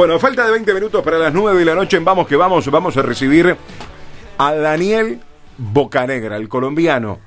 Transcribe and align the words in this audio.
Bueno, 0.00 0.18
falta 0.18 0.46
de 0.46 0.52
20 0.52 0.72
minutos 0.72 1.04
para 1.04 1.18
las 1.18 1.34
9 1.34 1.58
de 1.58 1.64
la 1.66 1.74
noche. 1.74 1.98
Vamos 1.98 2.26
que 2.26 2.34
vamos, 2.34 2.70
vamos 2.70 2.96
a 2.96 3.02
recibir 3.02 3.54
a 4.38 4.54
Daniel 4.54 5.20
Bocanegra, 5.58 6.36
el 6.38 6.48
colombiano. 6.48 7.18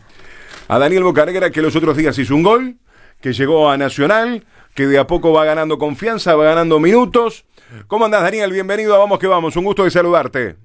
A 0.67 0.79
Daniel 0.79 1.03
Bocanegra 1.03 1.51
que 1.51 1.61
los 1.61 1.75
otros 1.75 1.95
días 1.95 2.17
hizo 2.17 2.33
un 2.33 2.41
gol, 2.41 2.77
que 3.21 3.31
llegó 3.31 3.69
a 3.69 3.77
Nacional, 3.77 4.43
que 4.73 4.87
de 4.87 4.97
a 4.97 5.05
poco 5.05 5.31
va 5.31 5.45
ganando 5.45 5.77
confianza, 5.77 6.35
va 6.35 6.45
ganando 6.45 6.79
minutos. 6.79 7.45
¿Cómo 7.85 8.05
andás, 8.05 8.23
Daniel? 8.23 8.51
Bienvenido 8.51 8.95
a 8.95 8.97
Vamos 8.97 9.19
que 9.19 9.27
vamos. 9.27 9.55
Un 9.55 9.65
gusto 9.65 9.83
de 9.83 9.91
saludarte. 9.91 10.55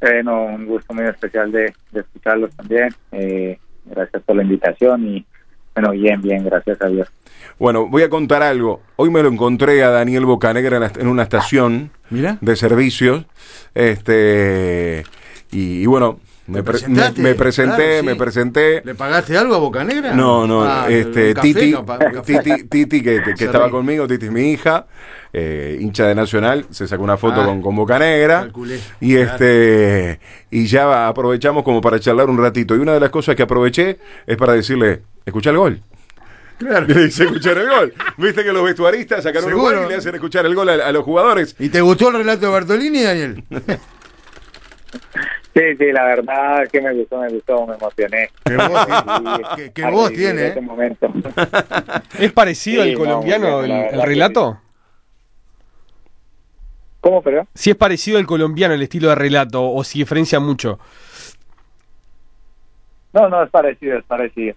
Eh, 0.00 0.22
no, 0.24 0.44
un 0.44 0.64
gusto 0.64 0.94
muy 0.94 1.04
especial 1.04 1.52
de, 1.52 1.74
de 1.92 2.00
escucharlos 2.00 2.56
también. 2.56 2.88
Eh, 3.12 3.58
gracias 3.84 4.22
por 4.22 4.34
la 4.34 4.44
invitación 4.44 5.06
y 5.08 5.26
bueno, 5.80 5.90
bien, 5.92 6.20
bien, 6.20 6.44
gracias 6.44 6.80
a 6.82 6.86
Dios. 6.88 7.08
Bueno, 7.58 7.86
voy 7.88 8.02
a 8.02 8.08
contar 8.08 8.42
algo. 8.42 8.80
Hoy 8.96 9.10
me 9.10 9.22
lo 9.22 9.28
encontré 9.28 9.82
a 9.82 9.90
Daniel 9.90 10.26
Bocanegra 10.26 10.76
en, 10.76 10.82
la- 10.82 10.92
en 10.98 11.08
una 11.08 11.22
estación 11.24 11.90
Mira. 12.10 12.38
de 12.40 12.56
servicios. 12.56 13.24
Este 13.74 15.04
y, 15.50 15.82
y 15.82 15.86
bueno, 15.86 16.18
me, 16.48 16.58
¿Te 16.58 16.62
pre- 16.64 16.72
presentaste? 16.72 17.22
me- 17.22 17.28
me 17.28 17.34
presenté, 17.34 17.76
Claro, 17.76 18.00
sí. 18.00 18.06
me 18.06 18.14
presenté. 18.16 18.82
¿Le 18.84 18.94
pagaste 18.94 19.36
algo 19.38 19.54
a 19.54 19.58
Bocanegra? 19.58 20.14
No, 20.14 20.46
no, 20.46 20.64
Ah, 20.64 20.86
este 20.88 21.28
un 21.28 21.34
café, 21.34 21.54
Titi, 21.54 21.72
capaz, 21.72 21.98
un. 22.04 22.22
Titi, 22.22 22.64
Titi, 22.64 23.02
que, 23.02 23.22
estaba 23.38 23.64
ríe. 23.66 23.70
conmigo, 23.70 24.08
Titi 24.08 24.26
es 24.26 24.32
mi 24.32 24.50
hija, 24.52 24.86
eh, 25.32 25.76
hincha 25.80 26.06
de 26.06 26.14
Nacional, 26.14 26.66
se 26.70 26.88
sacó 26.88 27.02
una 27.04 27.16
foto 27.18 27.42
Ah, 27.42 27.44
con, 27.44 27.60
con 27.62 27.76
Boca 27.76 27.98
Negra 27.98 28.40
calculé. 28.40 28.80
y 29.00 29.16
este 29.16 30.20
y 30.50 30.66
ya 30.66 31.06
aprovechamos 31.06 31.62
como 31.64 31.80
para 31.82 32.00
charlar 32.00 32.28
un 32.30 32.38
ratito 32.38 32.74
y 32.74 32.78
una 32.78 32.94
de 32.94 33.00
las 33.00 33.10
cosas 33.10 33.36
que 33.36 33.42
aproveché 33.42 33.98
es 34.26 34.36
para 34.36 34.54
decirle, 34.54 35.02
escucha 35.26 35.50
el 35.50 35.58
gol. 35.58 35.82
Claro. 36.58 36.86
Le 36.88 37.04
hice 37.04 37.24
escuchar 37.24 37.56
el 37.58 37.68
gol. 37.68 37.94
Viste 38.16 38.42
que 38.42 38.52
los 38.52 38.64
vestuaristas 38.64 39.22
sacaron 39.22 39.44
un 39.44 39.50
Seguro. 39.58 39.76
gol 39.76 39.86
y 39.86 39.88
le 39.90 39.94
hacen 39.96 40.14
escuchar 40.14 40.44
el 40.46 40.54
gol 40.56 40.68
a, 40.70 40.72
a 40.86 40.90
los 40.92 41.04
jugadores. 41.04 41.54
¿Y 41.58 41.68
te 41.68 41.80
gustó 41.82 42.08
el 42.08 42.14
relato 42.16 42.46
de 42.46 42.52
Bartolini, 42.52 43.02
Daniel? 43.02 43.44
Sí, 45.58 45.76
sí, 45.76 45.92
la 45.92 46.04
verdad 46.04 46.68
que 46.70 46.80
me 46.80 46.92
gustó, 46.94 47.18
me 47.20 47.28
gustó, 47.30 47.66
me 47.66 47.74
emocioné. 47.74 48.30
Qué 48.44 48.56
voz, 48.56 48.86
Sí, 49.56 49.70
qué- 49.74 49.90
voz 49.90 50.12
tiene, 50.12 50.46
¿eh? 50.46 50.60
momento. 50.60 51.12
¿Es 52.18 52.30
parecido 52.32 52.84
Sí, 52.84 52.90
al 52.90 52.94
no, 52.94 53.00
colombiano 53.00 53.64
el, 53.64 54.02
relato? 54.02 54.60
¿Cómo, 57.00 57.22
pero? 57.22 57.46
Si 57.54 57.70
es 57.70 57.76
parecido 57.76 58.18
al 58.18 58.26
colombiano 58.26 58.74
el 58.74 58.82
estilo 58.82 59.08
de 59.08 59.14
relato 59.16 59.68
o 59.72 59.82
si 59.82 59.98
diferencia 59.98 60.38
mucho. 60.38 60.78
No, 63.12 63.28
no, 63.28 63.42
es 63.42 63.50
parecido, 63.50 63.98
es 63.98 64.04
parecido. 64.04 64.54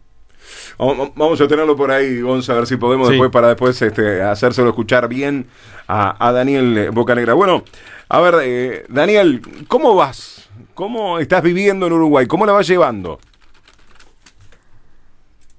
Vamos 0.77 1.39
a 1.41 1.47
tenerlo 1.47 1.75
por 1.75 1.91
ahí, 1.91 2.21
Gonza, 2.21 2.53
a 2.53 2.57
ver 2.57 2.67
si 2.67 2.75
podemos 2.77 3.07
Sí. 3.07 3.13
después 3.13 3.31
para 3.31 3.47
después 3.49 3.81
este, 3.81 4.21
hacérselo 4.21 4.69
escuchar 4.69 5.07
bien 5.07 5.47
a, 5.87 6.27
a 6.27 6.31
Daniel 6.31 6.89
Bocanegra. 6.91 7.33
Bueno, 7.33 7.63
a 8.09 8.19
ver, 8.21 8.35
eh, 8.43 8.85
Daniel, 8.89 9.41
¿cómo 9.67 9.95
vas? 9.95 10.49
¿Cómo 10.73 11.19
estás 11.19 11.43
viviendo 11.43 11.87
en 11.87 11.93
Uruguay? 11.93 12.25
¿Cómo 12.25 12.45
la 12.45 12.53
vas 12.53 12.67
llevando? 12.67 13.19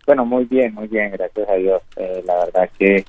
Bueno, 0.06 0.24
muy 0.24 0.44
bien, 0.44 0.74
muy 0.74 0.88
bien, 0.88 1.12
gracias 1.12 1.48
a 1.48 1.54
Dios. 1.54 1.82
Eh, 1.96 2.22
la 2.26 2.44
verdad 2.44 2.70
que 2.78 3.04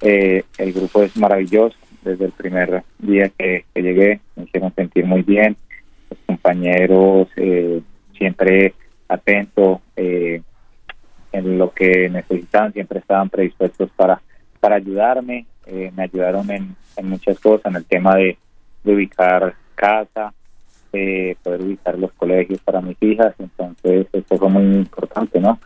eh, 0.00 0.44
el 0.58 0.72
grupo 0.72 1.02
es 1.02 1.16
maravilloso. 1.16 1.76
Desde 2.02 2.26
el 2.26 2.32
primer 2.32 2.84
día 2.98 3.30
que, 3.30 3.64
llegué 3.74 4.20
me 4.36 4.44
hicieron 4.44 4.72
sentir 4.74 5.04
muy 5.06 5.22
bien. 5.22 5.56
Los 6.10 6.18
compañeros 6.26 7.28
eh, 7.36 7.80
siempre 8.16 8.74
atentos 9.08 9.80
eh, 9.96 10.42
en 11.32 11.58
lo 11.58 11.72
que 11.72 12.08
necesitaban, 12.08 12.72
siempre 12.72 13.00
estaban 13.00 13.28
predispuestos 13.28 13.90
para, 13.96 14.20
para 14.60 14.76
ayudarme. 14.76 15.46
Eh, 15.66 15.92
me 15.96 16.04
ayudaron 16.04 16.50
en, 16.50 16.76
muchas 17.02 17.38
cosas, 17.40 17.66
en 17.66 17.76
el 17.76 17.84
tema 17.84 18.14
de 18.14 18.38
ubicar 18.84 19.54
casa, 19.74 20.32
eh, 20.96 21.36
poder 21.42 21.62
ubicar 21.62 21.98
los 21.98 22.12
colegios 22.12 22.60
para 22.60 22.80
mis 22.80 22.96
hijas. 23.02 23.34
Entonces, 23.38 24.06
esto 24.12 24.36
fue 24.38 24.48
muy 24.48 24.62
importante, 24.76 25.40
¿no? 25.40 25.58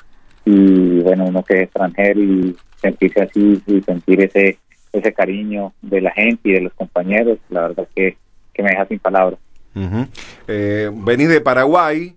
y 0.44 1.00
bueno, 1.00 1.26
uno 1.26 1.42
que 1.42 1.54
es 1.54 1.62
extranjero 1.64 2.20
y 2.20 2.56
sentirse 2.80 3.22
así 3.22 3.62
y 3.66 3.80
sentir 3.82 4.22
ese 4.22 4.58
ese 4.92 5.12
cariño 5.12 5.72
de 5.82 6.00
la 6.00 6.10
gente 6.10 6.48
y 6.48 6.52
de 6.52 6.62
los 6.62 6.72
compañeros, 6.72 7.38
la 7.48 7.68
verdad 7.68 7.86
que, 7.94 8.16
que 8.52 8.62
me 8.62 8.70
deja 8.70 8.86
sin 8.86 8.98
palabras. 8.98 9.38
Ujú. 9.76 10.08
Eh, 10.48 10.90
venís 10.92 11.28
de 11.28 11.40
Paraguay. 11.40 12.16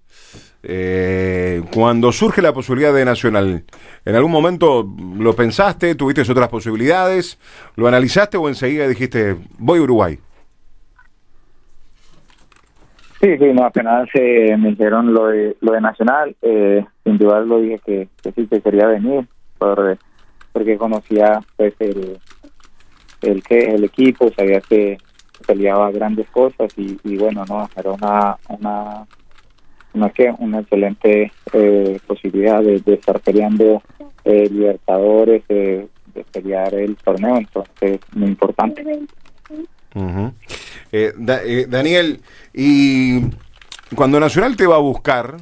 eh, 0.63 1.61
cuando 1.71 2.11
surge 2.11 2.41
la 2.41 2.51
posibilidad 2.51 2.91
de 2.91 3.05
Nacional, 3.05 3.63
¿en 4.05 4.15
algún 4.15 4.31
momento 4.31 4.89
lo 5.19 5.35
pensaste? 5.35 5.93
¿Tuviste 5.93 6.21
otras 6.21 6.49
posibilidades? 6.49 7.37
¿Lo 7.75 7.87
analizaste 7.87 8.37
o 8.37 8.47
enseguida 8.47 8.87
dijiste, 8.87 9.35
voy 9.59 9.77
a 9.77 9.83
Uruguay? 9.83 10.17
Sí, 13.23 13.37
sí, 13.37 13.53
no, 13.53 13.63
apenas 13.63 14.09
eh, 14.15 14.53
me 14.57 14.71
dijeron 14.71 15.13
lo 15.13 15.27
de, 15.27 15.55
lo 15.61 15.71
de 15.71 15.79
Nacional, 15.79 16.35
eh, 16.41 16.83
sin 17.05 17.17
duda 17.17 17.39
lo 17.39 17.61
dije 17.61 17.79
que, 17.79 18.09
que 18.21 18.33
sí 18.33 18.47
que 18.47 18.59
quería 18.59 18.85
venir, 18.87 19.25
por, 19.57 19.97
porque 20.51 20.77
conocía 20.77 21.39
pues 21.55 21.73
el, 21.79 22.19
el 23.21 23.41
el 23.49 23.83
equipo, 23.85 24.29
sabía 24.35 24.59
que 24.59 24.97
peleaba 25.47 25.89
grandes 25.91 26.27
cosas 26.31 26.73
y, 26.75 27.15
bueno, 27.15 27.45
no, 27.47 27.69
era 27.77 27.91
una 27.91 28.37
una 28.49 29.05
una, 29.93 30.09
que 30.09 30.33
una 30.39 30.59
excelente 30.59 31.31
eh, 31.53 31.99
posibilidad 32.05 32.61
de, 32.61 32.81
de 32.81 32.93
estar 32.95 33.21
peleando 33.21 33.81
eh, 34.25 34.49
Libertadores, 34.49 35.43
eh, 35.47 35.87
de 36.13 36.25
pelear 36.25 36.73
el 36.73 36.97
torneo, 36.97 37.37
entonces 37.37 38.01
muy 38.11 38.27
importante. 38.27 38.83
Eh, 40.91 41.13
Da- 41.17 41.43
eh, 41.43 41.65
Daniel, 41.67 42.21
y 42.53 43.21
cuando 43.95 44.19
Nacional 44.19 44.55
te 44.55 44.67
va 44.67 44.75
a 44.75 44.79
buscar, 44.79 45.37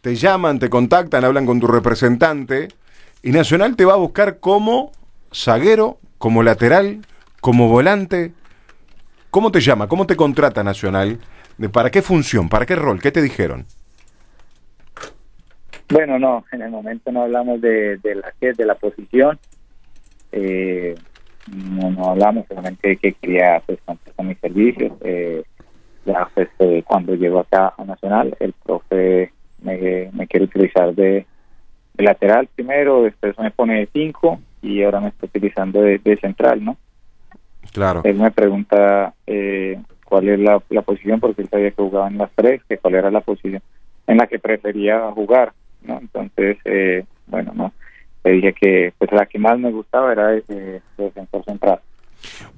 te 0.00 0.14
llaman, 0.14 0.58
te 0.58 0.68
contactan, 0.70 1.24
hablan 1.24 1.46
con 1.46 1.58
tu 1.60 1.66
representante, 1.66 2.68
y 3.22 3.30
Nacional 3.32 3.76
te 3.76 3.84
va 3.84 3.94
a 3.94 3.96
buscar 3.96 4.38
como 4.38 4.92
zaguero, 5.34 5.98
como 6.18 6.42
lateral, 6.42 7.00
como 7.40 7.68
volante. 7.68 8.32
¿Cómo 9.30 9.50
te 9.50 9.60
llama? 9.60 9.88
¿Cómo 9.88 10.06
te 10.06 10.16
contrata 10.16 10.62
Nacional? 10.64 11.18
¿De 11.58 11.68
¿Para 11.68 11.90
qué 11.90 12.02
función? 12.02 12.48
¿Para 12.48 12.66
qué 12.66 12.76
rol? 12.76 13.00
¿Qué 13.00 13.10
te 13.10 13.20
dijeron? 13.22 13.66
Bueno, 15.88 16.18
no, 16.18 16.44
en 16.52 16.62
el 16.62 16.70
momento 16.70 17.12
no 17.12 17.22
hablamos 17.22 17.60
de, 17.60 17.98
de 17.98 18.14
la 18.16 18.32
de 18.40 18.64
la 18.64 18.74
posición. 18.74 19.38
Eh, 20.32 20.94
no, 21.54 21.90
no 21.90 22.10
hablamos 22.10 22.46
solamente 22.48 22.96
que 22.96 23.12
quería 23.12 23.62
pues 23.66 23.78
contar 23.84 24.14
con 24.14 24.28
mis 24.28 24.38
servicios. 24.38 24.92
Eh, 25.02 25.42
ya 26.04 26.28
pues 26.34 26.48
eh, 26.60 26.82
cuando 26.86 27.14
llego 27.14 27.40
acá 27.40 27.74
a 27.76 27.84
Nacional, 27.84 28.36
el 28.40 28.52
profe 28.52 29.32
me, 29.62 30.10
me 30.12 30.26
quiere 30.26 30.44
utilizar 30.44 30.94
de, 30.94 31.26
de 31.94 32.04
lateral 32.04 32.48
primero, 32.54 33.02
después 33.02 33.38
me 33.38 33.50
pone 33.50 33.80
de 33.80 33.88
cinco 33.92 34.40
y 34.62 34.82
ahora 34.82 35.00
me 35.00 35.08
está 35.08 35.26
utilizando 35.26 35.80
de, 35.82 35.98
de 35.98 36.16
central, 36.16 36.64
¿no? 36.64 36.76
Claro. 37.72 38.02
Él 38.04 38.16
me 38.16 38.30
pregunta 38.30 39.14
eh, 39.26 39.78
cuál 40.04 40.28
es 40.28 40.38
la, 40.38 40.62
la 40.70 40.82
posición, 40.82 41.18
porque 41.20 41.42
él 41.42 41.48
sabía 41.48 41.70
que 41.70 41.82
jugaba 41.82 42.08
en 42.08 42.18
las 42.18 42.30
tres, 42.34 42.62
que 42.68 42.78
cuál 42.78 42.94
era 42.94 43.10
la 43.10 43.20
posición 43.20 43.60
en 44.06 44.16
la 44.18 44.26
que 44.28 44.38
prefería 44.38 45.10
jugar, 45.10 45.52
¿no? 45.82 45.98
Entonces, 45.98 46.58
eh, 46.64 47.04
bueno, 47.26 47.52
no, 47.54 47.72
le 48.26 48.32
dije 48.32 48.52
que 48.52 48.92
pues 48.98 49.12
la 49.12 49.26
que 49.26 49.38
más 49.38 49.58
me 49.58 49.70
gustaba 49.70 50.12
era 50.12 50.28
de, 50.28 50.40
de 50.48 50.82
defensor 50.98 51.44
central. 51.44 51.80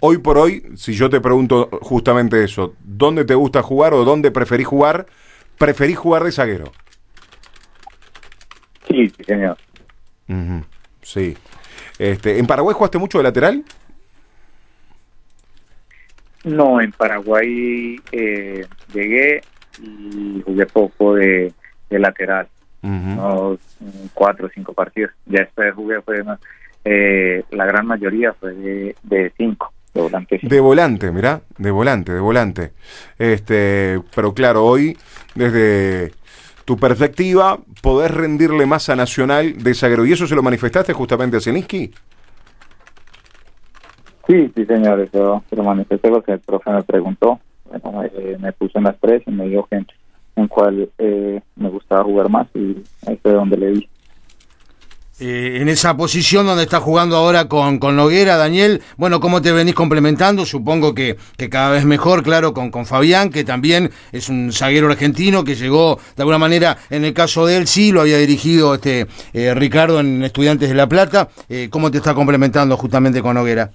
Hoy 0.00 0.18
por 0.18 0.38
hoy, 0.38 0.62
si 0.76 0.94
yo 0.94 1.10
te 1.10 1.20
pregunto 1.20 1.68
justamente 1.82 2.42
eso, 2.42 2.74
¿dónde 2.82 3.24
te 3.26 3.34
gusta 3.34 3.62
jugar 3.62 3.92
o 3.92 4.04
dónde 4.04 4.30
preferís 4.30 4.66
jugar? 4.66 5.06
¿Preferís 5.58 5.98
jugar 5.98 6.24
de 6.24 6.32
zaguero? 6.32 6.72
Sí, 8.88 9.08
sí, 9.10 9.24
señor. 9.24 9.58
Ujú, 10.28 10.64
Sí. 11.02 11.36
Este, 11.98 12.38
¿En 12.38 12.46
Paraguay 12.46 12.74
jugaste 12.74 12.96
mucho 12.98 13.18
de 13.18 13.24
lateral? 13.24 13.64
No, 16.44 16.80
en 16.80 16.92
Paraguay 16.92 17.96
eh, 18.12 18.64
llegué 18.94 19.42
y 19.82 20.40
jugué 20.46 20.64
poco 20.66 21.14
de, 21.14 21.52
de 21.90 21.98
lateral, 21.98 22.48
Unos 22.82 23.58
cuatro 24.14 24.46
o 24.46 24.50
cinco 24.50 24.72
partidos. 24.72 25.10
Ya 25.26 25.40
después 25.40 25.74
jugué, 25.74 26.00
fue 26.02 26.22
más, 26.22 26.38
eh, 26.84 27.44
la 27.50 27.66
gran 27.66 27.86
mayoría 27.86 28.32
fue 28.34 28.54
de, 28.54 28.96
de 29.02 29.32
cinco, 29.36 29.72
de 29.92 30.00
volante. 30.00 30.40
De 30.42 30.60
volante, 30.60 31.10
mirá, 31.10 31.40
de 31.58 31.70
volante, 31.70 32.12
de 32.12 32.20
volante. 32.20 32.72
Este, 33.18 34.00
pero 34.14 34.32
claro, 34.32 34.64
hoy, 34.64 34.96
desde 35.34 36.12
tu 36.64 36.76
perspectiva, 36.76 37.58
podés 37.82 38.10
rendirle 38.10 38.66
más 38.66 38.88
a 38.88 38.96
Nacional 38.96 39.62
de 39.62 39.74
zaguero. 39.74 40.06
¿Y 40.06 40.12
eso 40.12 40.26
se 40.26 40.34
lo 40.34 40.42
manifestaste 40.42 40.92
justamente 40.92 41.38
a 41.38 41.40
Zielinski? 41.40 41.92
Sí, 44.26 44.52
sí, 44.54 44.66
señor, 44.66 45.00
eso 45.00 45.42
se 45.48 45.56
lo 45.56 45.64
manifesté 45.64 46.10
lo 46.10 46.22
que 46.22 46.32
el 46.32 46.40
profe 46.40 46.70
me 46.70 46.82
preguntó. 46.82 47.40
Bueno, 47.64 48.04
eh, 48.04 48.36
me 48.38 48.52
puso 48.52 48.78
en 48.78 48.84
las 48.84 48.98
tres 49.00 49.22
y 49.26 49.30
me 49.30 49.48
dijo 49.48 49.66
que 49.70 49.76
en, 50.38 50.48
cuál 50.48 50.88
eh, 50.98 51.40
me 51.56 51.68
gustaba 51.70 52.04
jugar 52.04 52.28
más 52.28 52.46
y 52.54 52.76
ahí 53.06 53.18
fue 53.22 53.32
donde 53.32 53.56
le 53.56 53.70
di. 53.72 53.88
eh, 55.20 55.58
en 55.60 55.68
esa 55.68 55.96
posición 55.96 56.46
donde 56.46 56.62
está 56.62 56.80
jugando 56.80 57.16
ahora 57.16 57.48
con, 57.48 57.78
con 57.78 57.96
Noguera, 57.96 58.36
Daniel. 58.36 58.82
Bueno, 58.96 59.20
¿cómo 59.20 59.42
te 59.42 59.52
venís 59.52 59.74
complementando? 59.74 60.46
Supongo 60.46 60.94
que, 60.94 61.16
que 61.36 61.48
cada 61.50 61.70
vez 61.72 61.84
mejor, 61.84 62.22
claro, 62.22 62.54
con, 62.54 62.70
con 62.70 62.86
Fabián, 62.86 63.30
que 63.30 63.44
también 63.44 63.90
es 64.12 64.28
un 64.28 64.52
zaguero 64.52 64.88
argentino 64.88 65.44
que 65.44 65.56
llegó 65.56 65.98
de 66.16 66.22
alguna 66.22 66.38
manera, 66.38 66.76
en 66.90 67.04
el 67.04 67.14
caso 67.14 67.46
de 67.46 67.56
él, 67.56 67.66
sí, 67.66 67.90
lo 67.92 68.02
había 68.02 68.18
dirigido 68.18 68.74
este 68.74 69.06
eh, 69.32 69.54
Ricardo 69.54 70.00
en 70.00 70.22
Estudiantes 70.22 70.68
de 70.68 70.74
La 70.74 70.88
Plata. 70.88 71.28
Eh, 71.48 71.68
¿Cómo 71.70 71.90
te 71.90 71.98
está 71.98 72.14
complementando 72.14 72.76
justamente 72.76 73.20
con 73.22 73.34
Noguera? 73.34 73.70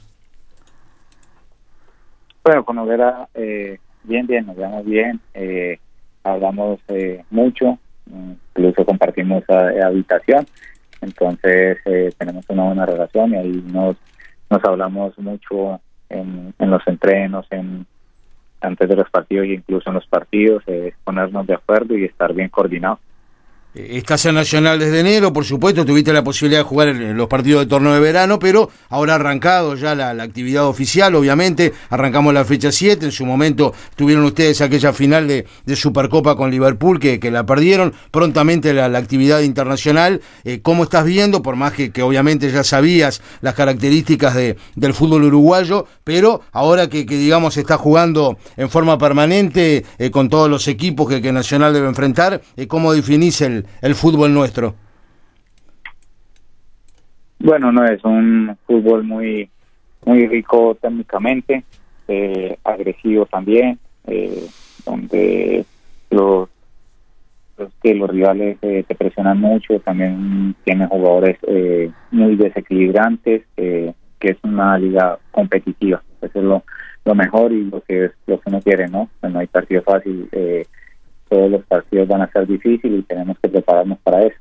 Bueno, 2.46 2.66
con 2.66 2.76
Noguera, 2.76 3.28
eh, 3.34 3.80
bien, 4.04 4.28
bien, 4.28 4.46
nos 4.46 4.58
vemos 4.58 4.84
bien, 4.86 5.20
eh, 5.34 5.80
hablamos 6.24 6.80
eh, 6.88 7.24
mucho, 7.30 7.78
incluso 8.56 8.86
compartimos 8.86 9.44
a- 9.50 9.88
habitación, 9.88 10.46
entonces 11.02 11.78
eh, 11.86 12.12
tenemos 12.18 12.46
una 12.48 12.64
buena 12.64 12.86
relación 12.86 13.32
y 13.32 13.36
ahí 13.36 13.64
nos, 13.72 13.96
nos 14.50 14.64
hablamos 14.66 15.18
mucho 15.20 15.80
en, 16.10 16.54
en 16.60 16.70
los 16.70 16.86
entrenos, 16.88 17.46
en 17.52 17.86
antes 18.62 18.88
de 18.88 18.96
los 18.96 19.10
partidos 19.10 19.46
e 19.46 19.54
incluso 19.56 19.90
en 19.90 19.96
los 19.96 20.08
partidos, 20.08 20.64
eh, 20.68 20.94
ponernos 21.04 21.46
de 21.46 21.56
acuerdo 21.56 21.98
y 21.98 22.06
estar 22.06 22.34
bien 22.34 22.48
coordinados. 22.50 23.00
Eh, 23.76 23.98
Estás 23.98 24.26
en 24.26 24.36
Nacional 24.36 24.80
desde 24.80 25.00
enero, 25.00 25.34
por 25.34 25.46
supuesto, 25.46 25.86
tuviste 25.86 26.14
la 26.14 26.24
posibilidad 26.24 26.60
de 26.60 26.64
jugar 26.64 26.90
los 26.90 27.28
partidos 27.28 27.62
de 27.64 27.70
torneo 27.70 27.94
de 27.94 28.00
verano, 28.00 28.38
pero 28.38 28.70
ahora 28.90 29.14
ha 29.14 29.16
arrancado 29.16 29.76
ya 29.76 29.96
la, 29.96 30.12
actividad 30.24 30.68
oficial, 30.68 31.16
obviamente, 31.16 31.74
arrancamos 31.90 32.34
la 32.34 32.46
fecha 32.46 32.72
7, 32.72 33.06
en 33.06 33.12
su 33.12 33.26
momento 33.26 33.74
tuvieron 33.96 34.24
ustedes 34.26 34.62
aquella 34.62 34.94
final 34.94 35.28
de, 35.28 35.46
Supercopa 35.76 36.36
con 36.36 36.52
Liverpool 36.52 37.00
que, 37.00 37.20
que 37.20 37.32
la 37.32 37.46
perdieron, 37.46 37.94
prontamente 38.12 38.74
la, 38.74 38.86
actividad 38.98 39.42
internacional, 39.42 40.22
eh, 40.44 40.60
¿cómo 40.62 40.84
estás 40.84 41.04
viendo? 41.04 41.42
Por 41.42 41.56
más 41.56 41.74
que, 41.74 41.92
obviamente 42.04 42.52
ya 42.52 42.64
sabías 42.64 43.22
las 43.42 43.56
características 43.56 44.36
de, 44.36 44.56
del 44.76 44.94
fútbol 44.94 45.24
uruguayo, 45.24 45.88
pero 46.04 46.42
ahora 46.52 46.90
que, 46.90 47.06
que 47.06 47.18
digamos 47.18 47.58
está 47.58 47.78
jugando 47.78 48.38
en 48.56 48.70
forma 48.70 48.98
permanente 48.98 49.84
eh, 49.98 50.12
con 50.12 50.30
todos 50.30 50.50
los 50.50 50.68
equipos 50.68 51.10
que, 51.10 51.34
Nacional 51.34 51.74
debe 51.74 51.88
enfrentar, 51.88 52.42
¿cómo 52.68 52.94
definís 52.94 53.42
el, 53.42 53.63
el 53.82 53.96
fútbol 53.96 54.34
nuestro? 54.34 54.76
Bueno, 57.40 57.72
no 57.72 57.86
es 57.86 58.04
un 58.04 58.58
fútbol 58.66 59.04
muy 59.04 59.50
muy 60.06 60.28
rico 60.28 60.78
técnicamente, 60.82 61.64
eh, 62.08 62.58
agresivo 62.64 63.26
también, 63.26 63.80
eh, 64.06 64.48
donde 64.86 65.66
los, 66.10 66.50
que 67.82 67.96
los 67.96 68.10
rivales 68.10 68.58
eh, 68.62 68.84
te 68.88 68.96
presionan 68.96 69.40
mucho, 69.40 69.80
también 69.80 70.56
tienen 70.64 70.90
jugadores 70.90 71.38
eh, 71.48 71.92
muy 72.12 72.36
desequilibrantes, 72.36 73.44
que 73.56 73.96
es 74.32 74.38
una 74.44 74.78
liga 74.78 75.20
competitiva, 75.32 76.02
eso 76.22 76.40
es 76.40 76.46
lo, 76.46 76.64
lo 77.06 77.16
mejor 77.16 77.52
y 77.52 77.66
lo 77.66 77.82
que 77.82 78.06
es 78.06 78.12
lo 78.26 78.40
que 78.40 78.50
uno 78.50 78.62
quiere, 78.62 78.88
¿no? 78.88 79.10
Pues 79.20 79.34
no 79.34 79.40
hay 79.40 79.48
partido 79.48 79.82
fácil, 79.82 80.28
eh, 80.32 80.66
todos 81.34 81.50
los 81.50 81.64
partidos 81.64 82.08
van 82.08 82.22
a 82.22 82.32
ser 82.32 82.46
difíciles 82.46 83.00
y 83.00 83.04
tenemos 83.04 83.38
que 83.42 83.50
prepararnos 83.50 83.98
para 84.04 84.24
eso. 84.28 84.38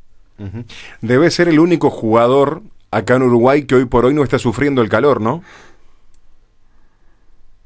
Debe 1.00 1.30
ser 1.30 1.48
el 1.48 1.58
único 1.58 1.88
jugador 1.88 2.60
acá 2.90 3.16
en 3.16 3.22
Uruguay 3.22 3.64
que 3.64 3.76
hoy 3.76 3.86
por 3.86 4.04
hoy 4.04 4.12
no 4.12 4.22
está 4.22 4.38
sufriendo 4.38 4.82
el 4.82 4.90
calor, 4.90 5.22
¿no? 5.22 5.42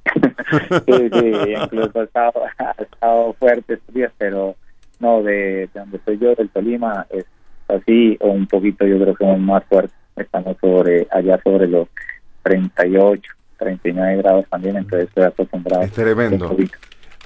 sí, 0.87 1.11
sí, 1.13 1.33
incluso 1.61 2.01
ha 2.01 2.05
estado, 2.05 2.43
ha 2.59 2.83
estado 2.83 3.33
fuerte 3.33 3.75
estos 3.75 3.95
días, 3.95 4.13
pero 4.17 4.55
no, 5.01 5.23
de, 5.25 5.69
de 5.75 5.81
donde 5.81 5.99
soy 6.05 6.19
yo, 6.19 6.35
del 6.37 6.49
Tolima, 6.51 7.05
es 7.11 7.25
así, 7.67 8.17
o 8.21 8.29
un 8.29 8.47
poquito, 8.47 8.87
yo 8.87 9.01
creo 9.01 9.15
que 9.17 9.33
es 9.33 9.39
más 9.41 9.65
fuerte. 9.65 9.93
Estamos 10.15 10.57
sobre 10.61 11.09
allá 11.11 11.41
sobre 11.43 11.67
los 11.67 11.89
38, 12.45 13.33
39 13.59 14.17
grados 14.19 14.47
también, 14.49 14.77
entonces 14.77 15.09
estoy 15.09 15.25
acostumbrado. 15.25 15.83
Es 15.83 15.93
tremendo. 15.93 16.57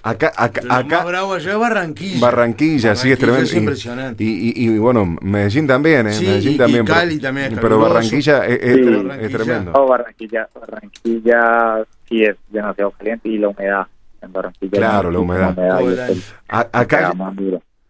Acá, 0.03 0.33
acá, 0.37 0.63
Lo 0.63 0.69
más 0.69 0.85
acá 0.85 1.05
bravo 1.05 1.35
allá 1.35 1.53
es 1.53 1.59
Barranquilla. 1.59 2.21
Barranquilla, 2.21 2.97
sí, 2.97 3.13
es 3.13 3.19
tremendo. 3.19 3.45
es 3.45 3.53
Y- 3.55 3.59
impresionante. 3.59 4.25
Y, 4.25 4.53
y- 4.57 4.65
y, 4.65 4.79
bueno, 4.79 5.17
Medellín 5.21 5.67
también, 5.67 6.07
¿eh? 6.07 6.13
Sí, 6.13 6.25
Medellín 6.27 6.55
y- 6.55 6.57
también. 6.57 6.83
y 6.83 6.87
pero- 6.87 6.95
Cali 6.99 7.19
también 7.19 7.53
es 7.53 7.59
Pero. 7.61 7.79
Barranquilla 7.81 8.47
es, 8.47 8.61
es 8.63 8.75
Sí, 8.77 8.81
es 8.81 9.03
Barranquilla. 9.05 9.39
tremendo. 9.39 9.73
No, 9.73 9.87
Barranquilla, 9.87 10.49
Barranquilla 10.55 11.85
sí 12.09 12.23
es 12.25 12.37
demasiado 12.49 12.91
caliente 12.93 13.29
y 13.29 13.39
la 13.39 13.49
humedad 13.49 13.87
en 14.23 14.33
Barranquilla. 14.33 14.79
Claro, 14.79 15.11
la 15.11 15.19
humedad. 15.19 15.55
y 15.57 15.87
es 15.93 15.99
el 16.11 16.23
A- 16.49 16.69
acá, 16.73 17.13
más 17.15 17.35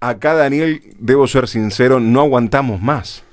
acá, 0.01 0.35
Daniel, 0.35 0.83
debo 0.99 1.27
ser 1.27 1.47
sincero, 1.49 2.01
no 2.01 2.21
aguantamos 2.21 2.81
más. 2.81 3.25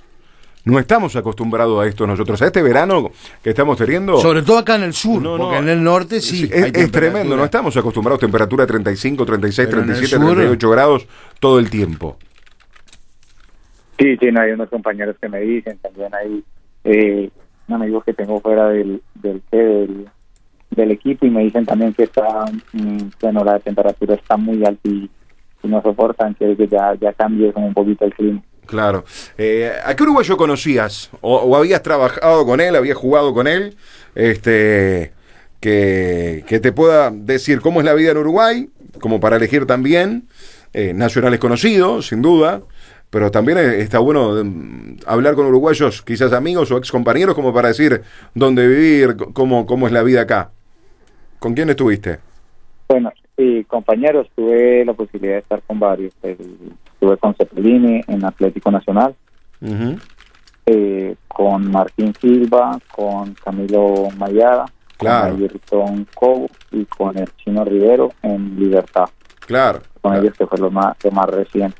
No 0.67 0.79
estamos 0.79 1.15
acostumbrados 1.15 1.81
a 1.81 1.87
esto 1.87 2.05
nosotros. 2.05 2.41
A 2.41 2.47
este 2.47 2.61
verano 2.61 3.11
que 3.41 3.51
estamos 3.51 3.77
teniendo. 3.77 4.17
Sobre 4.19 4.41
todo 4.41 4.57
acá 4.57 4.75
en 4.75 4.83
el 4.83 4.93
sur, 4.93 5.21
No, 5.21 5.37
no, 5.37 5.43
porque 5.45 5.57
en 5.59 5.69
el 5.69 5.83
norte 5.83 6.19
sí. 6.19 6.37
Sí, 6.37 6.43
hay 6.43 6.49
es, 6.49 6.55
es 6.55 6.71
temperatura. 6.73 6.91
tremendo, 7.01 7.37
no 7.37 7.45
estamos 7.45 7.75
acostumbrados 7.77 8.17
a 8.17 8.21
temperatura 8.21 8.67
35, 8.67 9.25
36, 9.25 9.67
Pero 9.69 9.81
en 9.81 9.89
el 9.89 9.95
37, 9.95 10.25
sur- 10.25 10.35
38 10.35 10.69
grados 10.69 11.07
todo 11.39 11.59
el 11.59 11.69
tiempo. 11.69 12.17
Sí, 13.99 14.15
sí, 14.17 14.31
no, 14.31 14.41
hay 14.41 14.51
unos 14.51 14.69
compañeros 14.69 15.15
que 15.19 15.27
me 15.27 15.39
dicen, 15.39 15.77
también 15.79 16.13
hay 16.13 16.43
eh, 16.83 17.29
un 17.67 17.75
amigo 17.75 18.01
que 18.01 18.13
tengo 18.13 18.39
fuera 18.41 18.69
del 18.69 19.01
del, 19.15 19.41
del 19.51 20.07
del 20.69 20.91
equipo 20.91 21.25
y 21.25 21.29
me 21.31 21.43
dicen 21.43 21.65
también 21.65 21.93
que 21.93 22.03
está, 22.03 22.45
mm, 22.73 22.97
bueno, 23.21 23.43
la 23.43 23.57
temperatura 23.59 24.13
está 24.15 24.37
muy 24.37 24.63
alta 24.65 24.87
y, 24.87 25.09
no 25.67 25.81
soportan 25.81 26.33
que, 26.35 26.55
ya, 26.69 26.95
ya 26.99 27.13
cambie 27.13 27.53
como 27.53 27.67
un 27.67 27.73
poquito 27.73 28.05
el 28.05 28.13
clima. 28.13 28.41
Claro. 28.65 29.05
Eh, 29.37 29.71
¿A 29.85 29.95
qué 29.95 30.03
uruguayo 30.03 30.35
conocías? 30.37 31.09
O, 31.21 31.55
habías 31.55 31.81
trabajado 31.81 32.45
con 32.45 32.59
él, 32.59 32.75
habías 32.75 32.97
jugado 32.97 33.33
con 33.33 33.47
él? 33.47 33.75
Este, 34.15 35.13
que, 35.59 36.43
que 36.47 36.59
te 36.59 36.71
pueda 36.71 37.11
decir 37.11 37.61
cómo 37.61 37.79
es 37.79 37.85
la 37.85 37.93
vida 37.93 38.11
en 38.11 38.17
Uruguay, 38.17 38.69
como 38.99 39.19
para 39.19 39.37
elegir 39.37 39.65
también. 39.65 40.27
Eh, 40.73 40.93
nacionales 40.93 41.39
conocidos, 41.39 42.07
sin 42.07 42.21
duda. 42.21 42.61
Pero 43.09 43.31
también 43.31 43.57
eh, 43.57 43.81
está 43.81 43.99
bueno 43.99 44.43
mm, 44.43 44.97
hablar 45.07 45.35
con 45.35 45.45
uruguayos, 45.45 46.01
quizás 46.01 46.33
amigos 46.33 46.69
o 46.71 46.77
ex 46.77 46.91
compañeros, 46.91 47.35
como 47.35 47.53
para 47.53 47.69
decir 47.69 48.03
dónde 48.35 48.67
vivir, 48.67 49.15
cómo, 49.33 49.65
cómo 49.65 49.87
es 49.87 49.93
la 49.93 50.03
vida 50.03 50.21
acá. 50.21 50.51
¿Con 51.39 51.53
quién 51.53 51.69
estuviste? 51.69 52.19
Bueno, 52.87 53.11
sí, 53.35 53.65
compañeros, 53.67 54.27
tuve 54.35 54.85
la 54.85 54.93
posibilidad 54.93 55.33
de 55.35 55.39
estar 55.39 55.61
con 55.63 55.79
varios. 55.79 56.13
Estuve 56.23 57.17
con 57.17 57.35
Cepelini 57.35 58.01
en 58.07 58.25
Atlético 58.25 58.71
Nacional, 58.71 59.13
eh, 60.65 61.15
con 61.27 61.69
Martín 61.71 62.13
Silva, 62.19 62.79
con 62.93 63.33
Camilo 63.43 64.09
Mayada, 64.17 64.65
Claro. 64.97 65.33
con 65.35 65.41
Ayrton 65.43 66.07
Cobo 66.15 66.47
y 66.71 66.85
con 66.85 67.15
el 67.17 67.27
Chino 67.37 67.63
Rivero 67.63 68.09
en 68.23 68.59
Libertad. 68.59 69.05
Claro, 69.45 69.79
Con 70.01 70.11
claro, 70.13 70.23
ellos 70.25 70.37
que 70.37 70.47
fue 70.47 70.57
lo 70.57 70.71
más, 70.71 70.95
lo 71.03 71.11
más 71.11 71.25
reciente. 71.27 71.77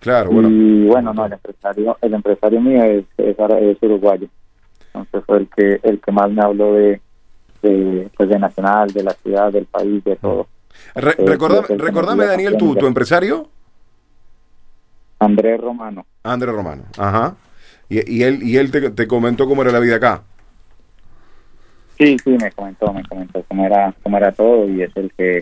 claro, 0.00 0.30
bueno. 0.30 0.50
y 0.50 0.86
bueno, 0.86 1.14
no, 1.14 1.24
el 1.24 1.32
empresario, 1.32 1.96
el 2.02 2.14
empresario 2.14 2.60
mío 2.60 2.82
es, 2.84 3.04
es, 3.16 3.36
es 3.38 3.78
uruguayo. 3.82 4.28
Entonces 4.94 5.22
fue 5.26 5.38
el 5.38 5.48
que 5.48 5.80
el 5.82 6.00
que 6.00 6.12
más 6.12 6.30
me 6.30 6.42
habló 6.42 6.74
de, 6.74 7.00
de, 7.62 8.10
pues 8.16 8.28
de 8.28 8.38
Nacional, 8.38 8.92
de 8.92 9.02
la 9.04 9.12
ciudad, 9.12 9.52
del 9.52 9.66
país, 9.66 10.02
de 10.04 10.16
todo. 10.16 10.48
Re- 10.94 11.14
eh, 11.18 11.24
recordame, 11.78 12.26
Daniel, 12.26 12.56
sí, 12.58 12.58
tu, 12.76 12.86
empresario. 12.86 13.48
Andrés 15.18 15.60
Romano. 15.60 16.04
André 16.24 16.50
Romano. 16.50 16.84
Ajá. 16.98 17.36
Y, 17.88 18.18
y 18.18 18.22
él, 18.24 18.42
y 18.42 18.56
él 18.56 18.70
te, 18.70 18.90
te 18.90 19.06
comentó 19.06 19.46
cómo 19.46 19.62
era 19.62 19.70
la 19.70 19.78
vida 19.78 19.96
acá. 19.96 20.22
Sí, 21.98 22.16
sí, 22.24 22.30
me 22.30 22.50
comentó, 22.50 22.92
me 22.92 23.04
comentó 23.04 23.44
cómo 23.46 23.64
era, 23.66 23.94
cómo 24.02 24.16
era 24.16 24.32
todo 24.32 24.68
y 24.68 24.82
es 24.82 24.90
el 24.96 25.12
que, 25.16 25.40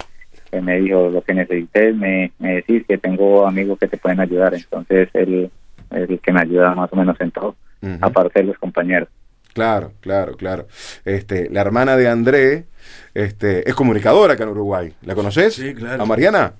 que 0.50 0.60
me 0.60 0.80
dijo 0.80 1.08
lo 1.08 1.22
que 1.22 1.32
necesites, 1.32 1.96
me, 1.96 2.32
me 2.38 2.56
decís 2.56 2.84
que 2.86 2.98
tengo 2.98 3.46
amigos 3.46 3.78
que 3.78 3.88
te 3.88 3.96
pueden 3.96 4.20
ayudar, 4.20 4.52
entonces 4.52 5.08
él 5.14 5.50
es 5.90 6.10
el 6.10 6.20
que 6.20 6.32
me 6.32 6.40
ayuda 6.42 6.74
más 6.74 6.92
o 6.92 6.96
menos 6.96 7.18
en 7.20 7.30
todo, 7.30 7.56
Ujú. 7.80 7.96
aparte 8.00 8.40
de 8.40 8.46
los 8.46 8.58
compañeros. 8.58 9.08
Claro, 9.52 9.92
claro, 10.00 10.36
claro. 10.36 10.66
Este, 11.04 11.48
la 11.50 11.60
hermana 11.60 11.96
de 11.96 12.08
André 12.08 12.66
este, 13.14 13.68
es 13.68 13.74
comunicadora 13.74 14.34
acá 14.34 14.44
en 14.44 14.50
Uruguay. 14.50 14.94
¿La 15.02 15.14
conoces? 15.14 15.54
Sí, 15.54 15.74
claro. 15.74 16.02
¿A 16.02 16.06
Mariana? 16.06 16.54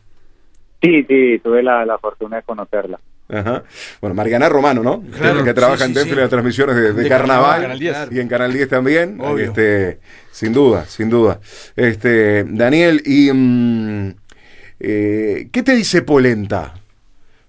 Sí, 0.82 1.04
sí, 1.08 1.38
tuve 1.42 1.62
la, 1.62 1.84
la 1.84 1.98
fortuna 1.98 2.36
de 2.36 2.42
conocerla. 2.42 2.98
Ajá. 3.28 3.62
Bueno, 4.00 4.14
Mariana 4.14 4.48
Romano, 4.48 4.82
¿no? 4.82 5.02
Claro, 5.16 5.44
que 5.44 5.54
trabaja 5.54 5.84
sí, 5.84 5.90
en 5.92 5.94
sí, 5.96 6.02
sí. 6.04 6.10
en 6.10 6.16
las 6.16 6.30
transmisiones 6.30 6.74
de, 6.74 6.92
de 6.92 7.02
De 7.04 7.08
carnaval, 7.08 7.60
carnaval, 7.62 7.62
Canal 7.62 8.08
10. 8.08 8.12
y 8.12 8.20
en 8.20 8.28
Canal 8.28 8.52
10 8.52 8.68
también. 8.68 9.20
Obvio. 9.20 9.44
Este, 9.46 10.00
sin 10.32 10.52
duda, 10.52 10.84
sin 10.86 11.10
duda. 11.10 11.38
Este, 11.76 12.44
Daniel, 12.44 13.02
y 13.04 13.30
mm, 13.32 14.14
eh, 14.80 15.48
¿qué 15.52 15.62
te 15.62 15.76
dice 15.76 16.02
Polenta? 16.02 16.74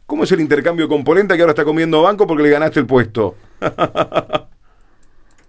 ¿Cómo 0.06 0.26
es 0.26 0.32
el 0.34 0.42
intercambio 0.42 0.88
con 0.88 1.04
Polenta 1.04 1.36
que 1.36 1.42
ahora 1.42 1.54
está 1.54 1.64
comiendo 1.64 2.02
banco 2.04 2.28
porque 2.28 2.44
le 2.44 2.50
ganaste 2.50 2.80
el 2.80 2.86
puesto? 2.86 3.36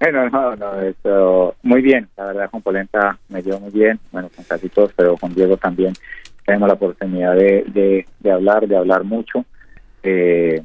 Bueno, 0.03 0.29
no, 0.31 0.57
no, 0.57 0.81
eso, 0.81 1.55
muy 1.63 1.81
bien, 1.81 2.09
la 2.17 2.25
verdad 2.27 2.51
con 2.51 2.61
Polenta 2.61 3.17
me 3.29 3.41
dio 3.41 3.61
muy 3.61 3.71
bien, 3.71 4.01
bueno, 4.11 4.29
con 4.35 4.45
casi 4.45 4.69
todos, 4.69 4.93
pero 4.97 5.17
con 5.17 5.33
Diego 5.33 5.57
también 5.57 5.93
tenemos 6.45 6.67
la 6.67 6.75
oportunidad 6.75 7.37
de, 7.37 7.63
de, 7.69 8.05
de 8.19 8.33
hablar, 8.33 8.67
de 8.67 8.77
hablar 8.77 9.05
mucho. 9.05 9.45
Eh, 10.03 10.61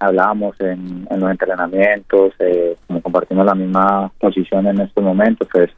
en, 0.00 1.06
los 1.18 1.30
entrenamientos, 1.30 2.34
eh, 2.40 2.76
como 2.86 3.00
compartimos 3.00 3.46
la 3.46 3.54
misma 3.54 4.12
posición 4.20 4.66
en 4.66 4.78
estos 4.82 5.02
momentos, 5.02 5.48
pues 5.50 5.70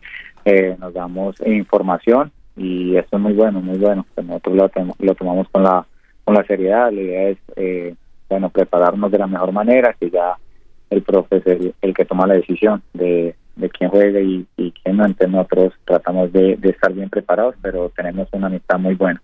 eh, 0.45 0.77
nos 0.81 0.93
damos 0.93 1.37
información 1.47 2.33
y 2.57 2.97
esto 2.97 3.19
es 3.19 3.23
muy 3.23 3.35
bueno, 3.35 3.61
muy 3.61 3.79
bueno. 3.79 4.05
Pues 4.17 4.27
nosotros 4.27 4.57
lo, 4.57 4.71
lo 4.99 5.15
tomamos 5.15 5.49
con 5.51 5.63
la 5.63 5.87
con 6.25 6.35
la 6.35 6.45
seriedad. 6.45 6.91
La 6.91 7.01
idea 7.01 7.29
es, 7.29 7.39
eh, 7.55 7.95
bueno, 8.29 8.51
prepararnos 8.51 9.13
de 9.13 9.19
la 9.19 9.29
mejor 9.29 9.53
manera, 9.53 9.95
que 9.99 10.11
ya 10.11 10.37
el 10.90 11.02
profe 11.02 11.37
es 11.38 11.47
el, 11.47 11.75
el 11.81 11.95
que 11.95 12.05
toma 12.05 12.26
la 12.26 12.35
decisión 12.35 12.83
de, 12.93 13.35
de 13.57 13.71
quién 13.71 13.90
juega 13.90 14.21
y, 14.21 14.47
y 14.57 14.73
quién 14.73 14.97
no. 14.97 15.05
Entonces 15.05 15.31
nosotros 15.31 15.75
tratamos 15.85 16.33
de, 16.33 16.57
de 16.57 16.71
estar 16.71 16.93
bien 16.93 17.11
preparados, 17.11 17.55
pero 17.62 17.90
tenemos 17.90 18.28
una 18.33 18.47
amistad 18.47 18.78
muy 18.78 18.95
buena. 18.95 19.23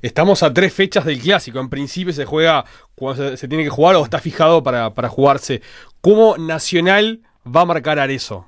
Estamos 0.00 0.42
a 0.42 0.54
tres 0.54 0.72
fechas 0.72 1.04
del 1.04 1.20
clásico. 1.20 1.60
En 1.60 1.68
principio 1.68 2.12
se 2.12 2.24
juega 2.24 2.64
cuando 2.94 3.30
se, 3.30 3.36
se 3.36 3.48
tiene 3.48 3.64
que 3.64 3.70
jugar 3.70 3.96
o 3.96 4.04
está 4.04 4.18
fijado 4.18 4.62
para, 4.62 4.94
para 4.94 5.08
jugarse. 5.08 5.60
¿Cómo 6.00 6.38
Nacional 6.38 7.20
va 7.44 7.62
a 7.62 7.66
marcar 7.66 7.98
Arezo? 7.98 8.46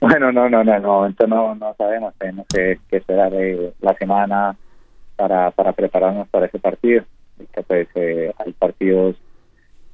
Bueno, 0.00 0.32
no, 0.32 0.50
no, 0.50 0.62
no, 0.62 0.72
en 0.72 0.76
el 0.76 0.82
momento 0.82 1.26
no, 1.26 1.54
no 1.54 1.74
sabemos, 1.78 2.12
tenemos 2.18 2.46
que, 2.52 2.78
que 2.90 2.98
esperar 2.98 3.32
eh, 3.32 3.72
la 3.80 3.94
semana 3.94 4.54
para, 5.16 5.50
para 5.52 5.72
prepararnos 5.72 6.28
para 6.28 6.44
ese 6.44 6.58
partido. 6.58 7.04
Ahorita, 7.38 7.62
Pues, 7.62 7.88
eh, 7.94 8.32
hay 8.38 8.52
partidos 8.52 9.16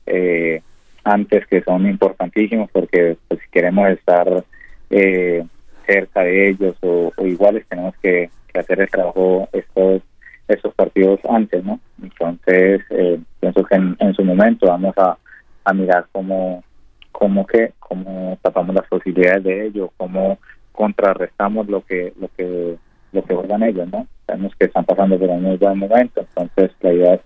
eh, 0.07 0.63
antes 1.05 1.47
que 1.47 1.63
son 1.63 1.87
importantísimos 1.87 2.71
porque 2.71 3.17
pues, 3.29 3.41
si 3.41 3.49
queremos 3.51 3.89
estar 3.91 4.45
eh, 4.91 5.45
cerca 5.87 6.23
de 6.23 6.51
ellos 6.51 6.77
o, 6.83 7.13
iguales 7.25 7.67
tenemos 7.69 7.95
que, 8.03 8.31
que 8.53 8.59
hacer 8.59 8.81
el 8.81 8.91
trabajo 8.91 9.49
estos 9.53 10.03
estos 10.49 10.75
partidos 10.75 11.21
antes, 11.29 11.65
¿no? 11.65 11.79
Entonces, 12.03 12.83
eh, 12.91 13.21
pienso 13.39 13.63
que 13.63 13.77
en, 13.77 13.97
en 14.01 14.15
su 14.15 14.25
momento 14.25 14.67
vamos 14.67 14.95
a, 14.99 15.17
a 15.63 15.73
mirar 15.73 16.07
cómo, 16.11 16.65
cómo 17.13 17.47
que 17.47 17.73
cómo 17.79 18.37
tapamos 18.43 18.75
las 18.75 18.87
posibilidades 18.89 19.45
de 19.45 19.67
ellos, 19.67 19.91
cómo 19.97 20.39
contrarrestamos 20.73 21.69
lo 21.69 21.83
que 21.83 22.13
lo 22.21 22.29
que 22.37 22.77
lo 23.13 23.23
que 23.25 23.35
juegan 23.35 23.63
ellos, 23.63 23.89
¿no? 23.91 24.07
Sabemos 24.27 24.53
que 24.59 24.67
están 24.67 24.85
pasando 24.85 25.19
por 25.19 25.29
un 25.29 25.43
muy 25.43 25.57
buen 25.57 25.79
momento, 25.79 26.27
entonces 26.37 26.71
la 26.81 26.93
idea 26.93 27.15
es, 27.15 27.21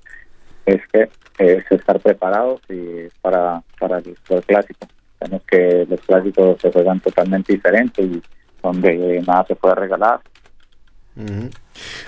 es 0.66 0.80
que 0.92 1.08
es 1.38 1.64
estar 1.70 2.00
preparados 2.00 2.60
y 2.70 3.08
para 3.20 3.62
para 3.78 3.98
el, 3.98 4.16
el 4.28 4.42
clásico. 4.44 4.86
Sabemos 5.18 5.42
que 5.50 5.86
los 5.88 6.00
clásicos 6.00 6.60
se 6.60 6.70
juegan 6.72 7.00
totalmente 7.00 7.52
diferentes 7.52 8.04
y 8.04 8.22
donde 8.62 9.22
nada 9.26 9.44
se 9.46 9.54
puede 9.56 9.74
regalar. 9.74 10.20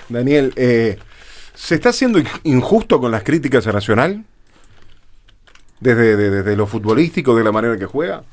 Daniel, 0.09 0.53
eh, 0.55 0.97
¿se 1.53 1.75
está 1.75 1.89
haciendo 1.89 2.19
in- 2.19 2.27
injusto 2.43 2.99
con 2.99 3.11
las 3.11 3.23
críticas 3.23 3.67
a 3.67 3.71
Nacional? 3.73 4.23
Desde, 5.79 6.15
de- 6.17 6.29
desde 6.31 6.55
lo 6.55 6.65
futbolístico, 6.65 7.35
de 7.35 7.43
la 7.43 7.51
manera 7.51 7.77
que 7.77 7.85
juega. 7.85 8.23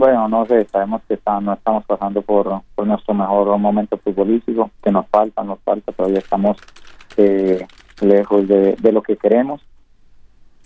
Bueno, 0.00 0.28
no 0.28 0.46
sé, 0.46 0.64
sabemos 0.64 1.02
que 1.06 1.12
está- 1.12 1.42
no 1.42 1.52
estamos 1.52 1.84
pasando 1.84 2.22
por, 2.22 2.62
por 2.74 2.86
nuestro 2.86 3.12
mejor 3.12 3.58
momento 3.58 3.98
futbolístico, 3.98 4.70
que 4.82 4.90
nos 4.90 5.06
falta, 5.08 5.44
nos 5.44 5.58
falta, 5.60 5.92
todavía 5.92 6.20
estamos 6.20 6.56
eh, 7.18 7.66
lejos 8.00 8.48
de, 8.48 8.92
lo 8.92 9.02
que 9.02 9.18
queremos, 9.18 9.60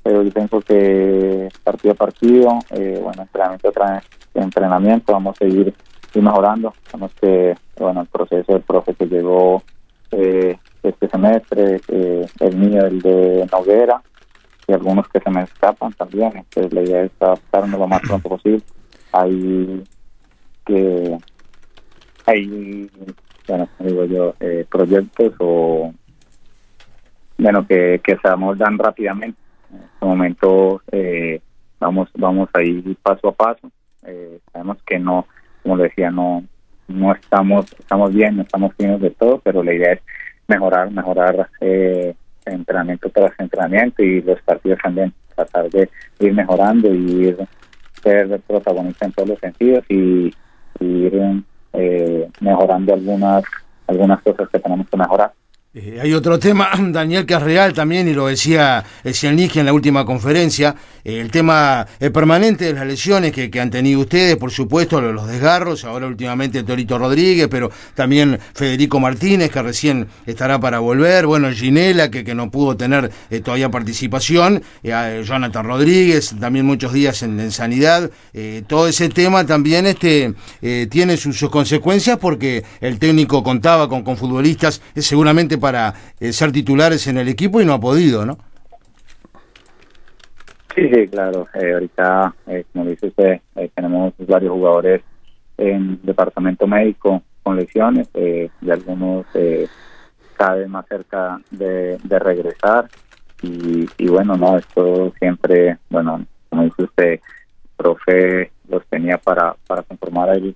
pero 0.04 0.22
yo 0.22 0.30
pienso 0.30 0.60
que 0.60 1.48
partido 1.64 1.94
a 1.94 1.96
partido, 1.96 2.60
eh, 2.70 3.00
bueno, 3.02 3.22
entrenamiento 3.22 3.72
tras 3.72 4.04
entrenamiento, 4.34 5.12
vamos 5.12 5.34
a 5.34 5.44
seguir, 5.44 5.74
ir 6.14 6.22
mejorando, 6.22 6.72
sabemos 6.84 7.10
que, 7.20 7.56
bueno, 7.76 8.02
el 8.02 8.06
proceso 8.06 8.52
del 8.52 8.62
profe 8.62 8.94
que 8.94 9.06
llegó 9.06 9.64
eh, 10.12 10.56
este 10.80 11.08
semestre, 11.08 11.80
eh, 11.88 12.24
el 12.38 12.56
mío, 12.56 12.86
el 12.86 13.02
de 13.02 13.48
Noguera, 13.50 14.00
y 14.68 14.72
algunos 14.72 15.08
que 15.08 15.18
se 15.18 15.28
me 15.28 15.42
escapan 15.42 15.92
también, 15.94 16.36
entonces 16.36 16.72
la 16.72 16.82
idea 16.82 17.02
es 17.02 17.10
adaptarnos 17.18 17.80
lo 17.80 17.88
más 17.88 18.00
pronto 18.00 18.28
posible 18.28 18.62
hay 19.14 19.84
que 20.66 21.18
hay 22.26 22.90
bueno 23.46 23.68
digo 23.78 24.04
yo 24.06 24.34
eh, 24.40 24.66
proyectos 24.68 25.32
o 25.38 25.92
bueno 27.38 27.66
que, 27.66 28.00
que 28.02 28.16
se 28.16 28.28
amoldan 28.28 28.78
rápidamente. 28.78 29.38
En 29.70 29.82
este 29.82 30.06
momento 30.06 30.82
eh, 30.90 31.40
vamos 31.78 32.08
vamos 32.14 32.48
a 32.54 32.62
ir 32.62 32.96
paso 33.02 33.28
a 33.28 33.32
paso. 33.32 33.70
Eh, 34.04 34.40
sabemos 34.52 34.78
que 34.84 34.98
no 34.98 35.26
como 35.62 35.76
le 35.76 35.84
decía 35.84 36.10
no 36.10 36.44
no 36.88 37.14
estamos 37.14 37.66
estamos 37.78 38.12
bien 38.12 38.36
no 38.36 38.42
estamos 38.42 38.74
finos 38.74 39.00
de 39.00 39.10
todo 39.10 39.38
pero 39.38 39.62
la 39.62 39.72
idea 39.72 39.92
es 39.92 40.00
mejorar 40.48 40.90
mejorar 40.90 41.48
eh, 41.60 42.14
entrenamiento 42.44 43.08
tras 43.10 43.32
entrenamiento 43.38 44.02
y 44.02 44.20
los 44.22 44.40
partidos 44.42 44.78
también 44.82 45.14
tratar 45.34 45.70
de 45.70 45.88
ir 46.20 46.34
mejorando 46.34 46.92
y 46.94 47.28
ir 47.28 47.48
ser 48.04 48.40
protagonista 48.42 49.06
en 49.06 49.12
todos 49.12 49.30
los 49.30 49.38
sentidos 49.40 49.84
y, 49.88 50.32
ir 50.80 51.42
eh, 51.72 52.28
mejorando 52.40 52.92
algunas 52.92 53.44
algunas 53.86 54.20
cosas 54.22 54.48
que 54.48 54.58
tenemos 54.58 54.88
que 54.88 54.96
mejorar. 54.96 55.32
Eh, 55.76 55.98
hay 56.00 56.12
otro 56.14 56.38
tema, 56.38 56.70
Daniel, 56.78 57.26
que 57.26 57.34
es 57.34 57.42
real 57.42 57.72
también, 57.72 58.06
y 58.06 58.12
lo 58.12 58.28
decía 58.28 58.84
el 59.02 59.12
Cianligi 59.12 59.58
en 59.58 59.66
la 59.66 59.72
última 59.72 60.04
conferencia, 60.04 60.76
eh, 61.02 61.18
el 61.20 61.32
tema 61.32 61.84
eh, 61.98 62.10
permanente 62.10 62.66
de 62.66 62.74
las 62.74 62.86
lesiones 62.86 63.32
que, 63.32 63.50
que 63.50 63.60
han 63.60 63.70
tenido 63.70 63.98
ustedes, 63.98 64.36
por 64.36 64.52
supuesto, 64.52 65.00
lo- 65.00 65.12
los 65.12 65.26
desgarros, 65.26 65.84
ahora 65.84 66.06
últimamente 66.06 66.62
Torito 66.62 66.96
Rodríguez, 66.96 67.48
pero 67.50 67.72
también 67.96 68.38
Federico 68.54 69.00
Martínez, 69.00 69.50
que 69.50 69.62
recién 69.62 70.06
estará 70.26 70.60
para 70.60 70.78
volver, 70.78 71.26
bueno, 71.26 71.50
Ginela, 71.50 72.08
que, 72.08 72.22
que 72.22 72.36
no 72.36 72.52
pudo 72.52 72.76
tener 72.76 73.10
todavía 73.42 73.68
participación, 73.68 74.62
Jonathan 74.84 75.66
Rodríguez, 75.66 76.34
también 76.38 76.66
muchos 76.66 76.92
días 76.92 77.22
en, 77.24 77.50
sanidad, 77.50 78.10
todo 78.68 78.86
ese 78.88 79.08
tema 79.08 79.44
también 79.44 79.86
este 79.86 80.34
tiene 80.90 81.16
sus, 81.16 81.38
sus 81.38 81.50
consecuencias 81.50 82.18
porque 82.18 82.64
el 82.80 82.98
técnico 82.98 83.42
contaba 83.42 83.88
con, 83.88 84.02
con 84.02 84.16
futbolistas 84.16 84.80
seguramente 84.96 85.58
para 85.64 85.94
eh, 86.20 86.30
ser 86.30 86.52
titulares 86.52 87.06
en 87.06 87.16
el 87.16 87.26
equipo 87.26 87.58
y 87.58 87.64
no 87.64 87.72
ha 87.72 87.80
podido, 87.80 88.26
¿no? 88.26 88.36
Sí, 90.74 90.90
sí, 90.92 91.08
claro. 91.08 91.46
Eh, 91.54 91.72
ahorita, 91.72 92.34
eh, 92.48 92.66
como 92.70 92.84
dice 92.84 93.06
usted, 93.06 93.40
eh, 93.56 93.70
tenemos 93.74 94.12
varios 94.18 94.52
jugadores 94.52 95.00
en 95.56 95.98
departamento 96.02 96.66
médico 96.66 97.22
con 97.42 97.56
lesiones 97.56 98.10
y 98.14 98.70
algunos 98.70 99.24
cada 100.36 100.56
vez 100.56 100.68
más 100.68 100.84
cerca 100.86 101.40
de, 101.50 101.96
de 102.02 102.18
regresar. 102.18 102.90
Y, 103.40 103.88
y 103.96 104.08
bueno, 104.08 104.36
no, 104.36 104.58
esto 104.58 105.14
siempre, 105.18 105.78
bueno, 105.88 106.26
como 106.50 106.64
dice 106.64 106.82
usted, 106.82 107.20
profe 107.74 108.50
los 108.68 108.84
tenía 108.88 109.16
para, 109.16 109.56
para 109.66 109.82
conformar 109.82 110.36
el, 110.36 110.54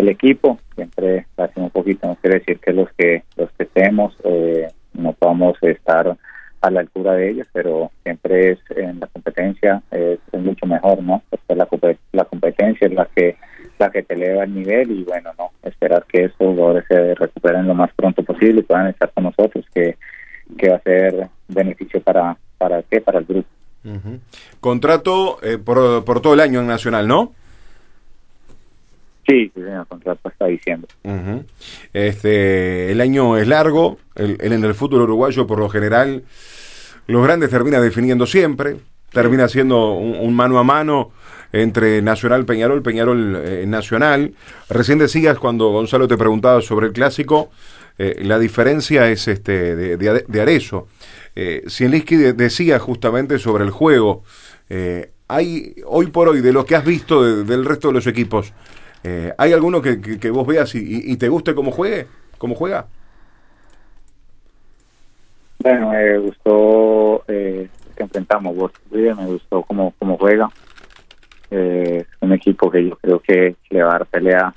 el 0.00 0.08
equipo. 0.08 0.58
Siempre 0.74 1.26
hace 1.36 1.60
un 1.60 1.70
poquito, 1.70 2.08
no 2.08 2.16
quiere 2.16 2.40
decir 2.40 2.58
que 2.58 2.72
los 2.72 2.88
que 2.96 3.22
los 3.36 3.50
que 3.52 3.64
estemos 3.64 4.14
eh, 4.24 4.68
no 4.94 5.12
podamos 5.12 5.56
estar 5.62 6.16
a 6.60 6.70
la 6.70 6.80
altura 6.80 7.14
de 7.14 7.30
ellos, 7.30 7.46
pero 7.52 7.90
siempre 8.02 8.52
es 8.52 8.58
en 8.76 9.00
la 9.00 9.06
competencia 9.06 9.82
es, 9.90 10.18
mucho 10.32 10.66
mejor, 10.66 11.02
¿no? 11.02 11.22
Porque 11.30 11.54
la, 11.54 11.68
la 12.12 12.24
competencia 12.24 12.86
es 12.86 12.92
la 12.92 13.06
que 13.06 13.36
la 13.78 13.90
que 13.90 14.02
te 14.02 14.14
eleva 14.14 14.44
el 14.44 14.54
nivel 14.54 14.90
y 14.90 15.04
bueno, 15.04 15.30
no 15.38 15.50
esperar 15.62 16.04
que 16.06 16.24
esos 16.24 16.36
jugadores 16.36 16.84
se 16.88 17.14
recuperen 17.14 17.66
lo 17.66 17.74
más 17.74 17.90
pronto 17.94 18.22
posible 18.22 18.60
y 18.60 18.64
puedan 18.64 18.88
estar 18.88 19.10
con 19.12 19.24
nosotros, 19.24 19.64
que, 19.74 19.96
que 20.58 20.68
va 20.68 20.76
a 20.76 20.82
ser 20.82 21.28
beneficio 21.48 22.02
para 22.02 22.36
para 22.58 22.82
qué 22.82 23.00
para 23.00 23.20
el 23.20 23.24
grupo. 23.24 23.48
Ujú. 23.82 24.18
Contrato 24.60 25.38
eh, 25.42 25.56
por, 25.56 26.04
por 26.04 26.20
todo 26.20 26.34
el 26.34 26.40
año 26.40 26.60
en 26.60 26.66
Nacional, 26.66 27.08
¿no? 27.08 27.32
Sí, 29.30 29.50
sí, 29.54 29.60
señor, 29.62 29.86
contrato 29.86 30.28
hasta 30.28 30.46
diciembre. 30.46 30.90
Este, 31.92 32.90
el 32.92 33.00
año 33.00 33.36
es 33.36 33.46
largo, 33.46 33.98
el, 34.16 34.36
en 34.40 34.64
el 34.64 34.74
fútbol 34.74 35.02
uruguayo 35.02 35.46
por 35.46 35.58
lo 35.58 35.68
general 35.68 36.24
los 37.06 37.22
grandes 37.24 37.50
termina 37.50 37.80
definiendo 37.80 38.26
siempre, 38.26 38.76
termina 39.12 39.48
siendo 39.48 39.92
un, 39.94 40.34
mano 40.34 40.58
a 40.58 40.64
mano 40.64 41.10
entre 41.52 42.00
Nacional 42.02 42.44
Peñarol, 42.44 42.82
Peñarol 42.82 43.36
eh, 43.44 43.64
Nacional. 43.66 44.34
Recién 44.68 44.98
decías 44.98 45.38
cuando 45.38 45.70
Gonzalo 45.70 46.06
te 46.06 46.16
preguntaba 46.16 46.60
sobre 46.60 46.86
el 46.88 46.92
clásico, 46.92 47.50
eh, 47.98 48.16
la 48.22 48.38
diferencia 48.38 49.08
es 49.10 49.26
este 49.28 49.74
de, 49.74 49.96
de, 49.96 50.24
de 50.26 50.40
Arezzo. 50.40 50.86
Eh, 51.34 51.64
Zielinski 51.68 52.16
de- 52.16 52.32
decía 52.34 52.78
justamente 52.78 53.38
sobre 53.38 53.64
el 53.64 53.70
juego. 53.70 54.22
Eh, 54.68 55.10
hay 55.26 55.74
hoy 55.86 56.06
por 56.06 56.28
hoy 56.28 56.40
de 56.40 56.52
lo 56.52 56.64
que 56.64 56.76
has 56.76 56.84
visto 56.84 57.22
de- 57.24 57.42
del 57.44 57.64
resto 57.64 57.88
de 57.88 57.94
los 57.94 58.06
equipos, 58.06 58.52
eh, 59.04 59.32
¿hay 59.38 59.52
alguno 59.52 59.80
que, 59.82 60.00
que- 60.00 60.30
vos 60.30 60.46
veas 60.46 60.74
y, 60.74 60.78
y- 61.12 61.16
te 61.16 61.28
guste 61.28 61.54
cómo 61.54 61.70
juegue, 61.70 62.06
cómo 62.38 62.54
juega? 62.54 62.86
Bueno, 65.62 65.90
me 65.90 66.18
gustó 66.18 67.22
eh, 67.28 67.68
que 67.96 68.02
enfrentamos 68.02 68.56
vos, 68.56 68.72
me 68.90 69.12
gustó 69.26 69.62
cómo, 69.62 69.92
cómo 69.98 70.16
juega. 70.16 70.48
Eh, 71.50 72.04
un 72.20 72.32
equipo 72.32 72.70
que 72.70 72.88
yo 72.88 72.96
creo 72.96 73.20
que 73.20 73.56
le 73.70 73.82
va 73.82 73.90
a 73.90 73.98
dar 73.98 74.06
pelea 74.06 74.54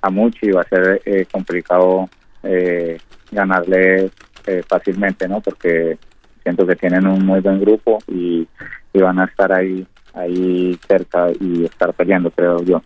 a 0.00 0.10
mucho 0.10 0.46
y 0.46 0.52
va 0.52 0.62
a 0.62 0.68
ser 0.68 1.02
eh, 1.04 1.26
complicado 1.30 2.08
eh, 2.42 2.98
ganarle 3.32 4.10
eh, 4.46 4.62
fácilmente, 4.66 5.28
¿no? 5.28 5.40
Porque 5.40 5.98
siento 6.42 6.66
que 6.66 6.76
tienen 6.76 7.06
un 7.06 7.26
muy 7.26 7.40
buen 7.40 7.60
grupo 7.60 7.98
y, 8.06 8.46
y 8.92 8.98
van 9.00 9.18
a 9.18 9.24
estar 9.24 9.52
ahí 9.52 9.86
ahí 10.14 10.78
cerca 10.88 11.28
y 11.38 11.64
estar 11.64 11.92
peleando, 11.92 12.30
creo 12.30 12.62
yo. 12.62 12.82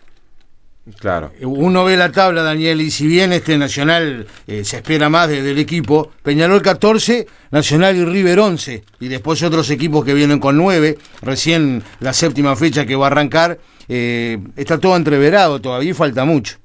Claro. 0.99 1.32
Uno 1.42 1.85
ve 1.85 1.97
la 1.97 2.11
tabla, 2.11 2.42
Daniel, 2.42 2.80
y 2.80 2.90
si 2.90 3.06
bien 3.06 3.32
este 3.32 3.56
Nacional 3.59 4.26
eh, 4.47 4.64
se 4.64 4.76
espera 4.76 5.09
más 5.09 5.28
desde 5.28 5.52
el 5.52 5.59
equipo, 5.59 6.11
Peñarol 6.23 6.62
14, 6.62 7.26
Nacional 7.50 7.97
y 7.97 8.04
River 8.04 8.40
11, 8.40 8.82
y 9.00 9.09
después 9.09 9.42
otros 9.42 9.70
equipos 9.70 10.04
que 10.04 10.14
vienen 10.14 10.40
con 10.40 10.56
9, 10.56 10.97
recién 11.23 11.82
la 12.00 12.12
séptima 12.12 12.56
fecha 12.56 12.87
que 12.87 12.97
va 12.97 13.06
a 13.06 13.11
arrancar, 13.11 13.59
eh, 13.88 14.38
está 14.56 14.78
todo 14.78 14.97
entreverado, 14.97 15.61
todavía 15.61 15.94
falta 15.94 16.25
mucho. 16.25 16.59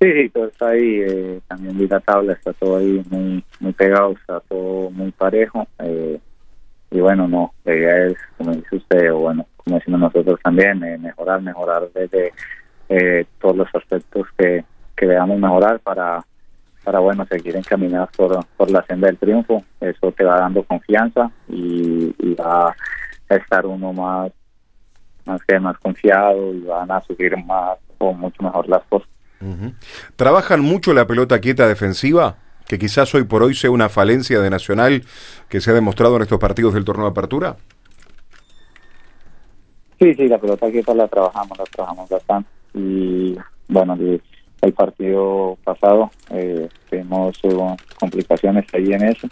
Sí, 0.00 0.10
sí, 0.12 0.30
todo 0.30 0.46
está 0.46 0.70
ahí, 0.70 1.02
eh, 1.06 1.40
también 1.46 1.76
vi 1.76 1.86
la 1.86 2.00
tabla, 2.00 2.32
está 2.32 2.54
todo 2.54 2.78
ahí 2.78 3.04
muy 3.10 3.44
muy 3.60 3.72
pegado, 3.74 4.12
está 4.12 4.40
todo 4.40 4.90
muy 4.90 5.10
parejo, 5.10 5.68
eh, 5.78 6.18
y 6.90 7.00
bueno, 7.00 7.28
no, 7.28 7.52
la 7.64 7.74
idea 7.74 8.06
es, 8.06 8.16
como 8.38 8.52
dice 8.52 8.76
usted, 8.76 9.12
o 9.12 9.18
bueno, 9.18 9.46
como 9.62 9.76
decimos 9.76 10.00
nosotros 10.00 10.38
también, 10.42 10.82
eh, 10.82 10.98
mejorar, 10.98 11.40
mejorar 11.42 11.88
desde 11.94 12.32
eh, 12.88 13.24
todos 13.40 13.56
los 13.56 13.68
aspectos 13.74 14.26
que, 14.36 14.64
que 14.96 15.06
veamos 15.06 15.38
mejorar 15.38 15.80
para, 15.80 16.24
para 16.84 16.98
bueno, 16.98 17.26
seguir 17.26 17.56
encaminados 17.56 18.10
por, 18.16 18.44
por 18.56 18.70
la 18.70 18.84
senda 18.86 19.06
del 19.06 19.18
triunfo. 19.18 19.64
Eso 19.80 20.12
te 20.12 20.24
va 20.24 20.40
dando 20.40 20.62
confianza 20.64 21.30
y, 21.48 22.14
va 22.34 22.74
a 23.28 23.34
estar 23.34 23.66
uno 23.66 23.92
más, 23.92 24.32
más 25.26 25.40
que 25.44 25.60
más 25.60 25.76
confiado 25.78 26.54
y 26.54 26.60
van 26.62 26.90
a 26.90 27.00
subir 27.02 27.36
más 27.44 27.78
o 27.98 28.12
mucho 28.12 28.42
mejor 28.42 28.68
las 28.68 28.82
cosas. 28.88 29.08
¿Trabajan 30.16 30.60
mucho 30.60 30.92
la 30.92 31.06
pelota 31.06 31.38
quieta 31.40 31.66
defensiva? 31.66 32.36
Que 32.66 32.78
quizás 32.78 33.14
hoy 33.14 33.24
por 33.24 33.42
hoy 33.42 33.54
sea 33.54 33.70
una 33.70 33.88
falencia 33.88 34.40
de 34.40 34.50
Nacional 34.50 35.02
que 35.48 35.60
se 35.60 35.70
ha 35.70 35.74
demostrado 35.74 36.16
en 36.16 36.22
estos 36.22 36.38
partidos 36.38 36.74
del 36.74 36.84
torneo 36.84 37.06
de 37.06 37.10
apertura. 37.10 37.56
Sí, 40.00 40.14
sí, 40.14 40.28
la 40.28 40.38
pelota 40.38 40.70
quieta 40.70 40.94
la 40.94 41.08
trabajamos, 41.08 41.58
la 41.58 41.64
trabajamos 41.64 42.08
bastante. 42.08 42.48
Y 42.72 43.36
bueno, 43.68 43.98
el, 44.62 44.72
partido 44.72 45.58
pasado 45.62 46.10
eh, 46.30 46.70
complicaciones 47.98 48.64
ahí 48.72 48.94
en 48.94 49.04
eso. 49.04 49.28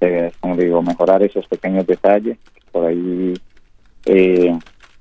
Eh, 0.00 0.32
como 0.40 0.56
digo, 0.56 0.80
mejorar 0.80 1.22
esos 1.22 1.46
pequeños 1.46 1.86
detalles. 1.86 2.38
Por 2.72 2.86
ahí, 2.86 3.34
eh, 4.06 4.58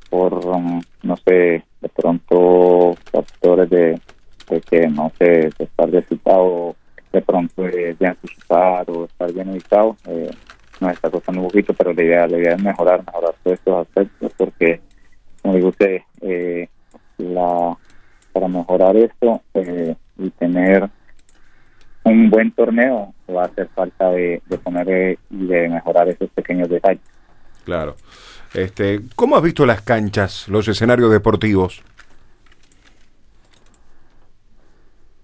por, 0.10 0.34
um, 0.48 0.82
no 1.04 1.16
sé, 1.16 1.64
de 1.80 1.90
pronto 1.96 2.96
factores 3.10 3.70
de, 3.70 3.98
de 4.50 4.62
que, 4.70 4.88
no 4.90 5.14
sé, 5.18 5.50
de 5.58 5.64
estar 5.64 5.90
desubicado, 5.90 6.76
de 7.14 7.22
pronto 7.22 7.66
eh, 7.66 7.96
de 7.98 8.08
anticipar 8.08 8.92
o 8.92 9.06
estar 9.06 9.32
bien 9.32 9.50
ubicado. 9.50 9.96
Eh, 10.08 10.30
nos 10.82 10.92
está 10.92 11.10
costando 11.10 11.40
un 11.40 11.48
poquito, 11.48 11.74
pero 11.74 11.94
la 11.94 12.04
idea, 12.04 12.28
la 12.28 12.38
idea 12.38 12.56
es 12.56 12.62
mejorar, 12.62 13.02
mejorar 13.06 13.34
todos 13.42 13.58
estos 13.58 13.88
aspectos 13.88 14.34
porque 14.38 14.82
como 15.46 15.58
digo 15.58 15.70
usted, 15.70 16.02
eh, 16.22 16.68
la, 17.20 17.78
para 18.34 18.48
mejorar 18.48 18.98
esto 18.98 19.44
eh, 19.54 19.96
y 20.18 20.30
tener 20.32 20.90
un 22.04 22.32
buen 22.32 22.52
torneo 22.52 23.14
va 23.30 23.44
a 23.44 23.46
hacer 23.46 23.70
falta 23.76 24.10
de, 24.10 24.42
de 24.48 24.58
poner 24.58 24.90
eh, 24.90 25.20
y 25.30 25.46
de 25.46 25.70
mejorar 25.70 26.10
esos 26.10 26.32
pequeños 26.32 26.68
detalles. 26.68 27.04
Claro. 27.64 27.96
Este, 28.56 29.02
¿Cómo 29.16 29.36
has 29.36 29.44
visto 29.44 29.68
las 29.68 29.84
canchas, 29.84 30.48
los 30.48 30.68
escenarios 30.68 31.12
deportivos? 31.12 31.84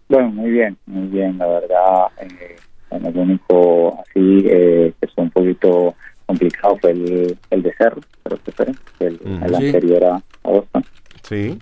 Bueno, 0.08 0.30
muy 0.30 0.52
bien, 0.52 0.78
muy 0.86 1.08
bien, 1.08 1.36
la 1.40 1.48
verdad. 1.48 2.08
Eh, 2.20 2.58
bueno, 2.92 3.10
único 3.20 4.00
así 4.02 4.44
eh, 4.46 4.94
que 5.02 5.08
fue 5.08 5.24
un 5.24 5.32
poquito 5.32 5.96
complicado 6.32 6.78
fue 6.80 6.92
el, 6.92 7.38
el 7.50 7.62
de 7.64 7.74
Cerro, 7.74 8.02
creo 8.24 8.40
que 8.44 8.52
fue, 8.52 8.68
el, 9.00 9.20
anterior 9.56 10.04
a 10.06 10.22
Boston. 10.44 10.84
Sí. 11.24 11.60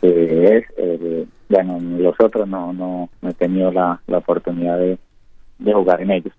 que 0.00 0.56
es, 0.58 0.64
eh, 0.76 1.26
bueno, 1.48 1.78
los 1.80 2.14
otros 2.20 2.46
no, 2.48 2.72
no, 2.72 3.08
no 3.20 3.28
he 3.30 3.34
tenido 3.34 3.72
la, 3.72 4.00
la 4.06 4.18
oportunidad 4.18 4.78
de, 4.78 4.98
de 5.58 5.72
jugar 5.72 6.00
en 6.02 6.10
ellos. 6.10 6.34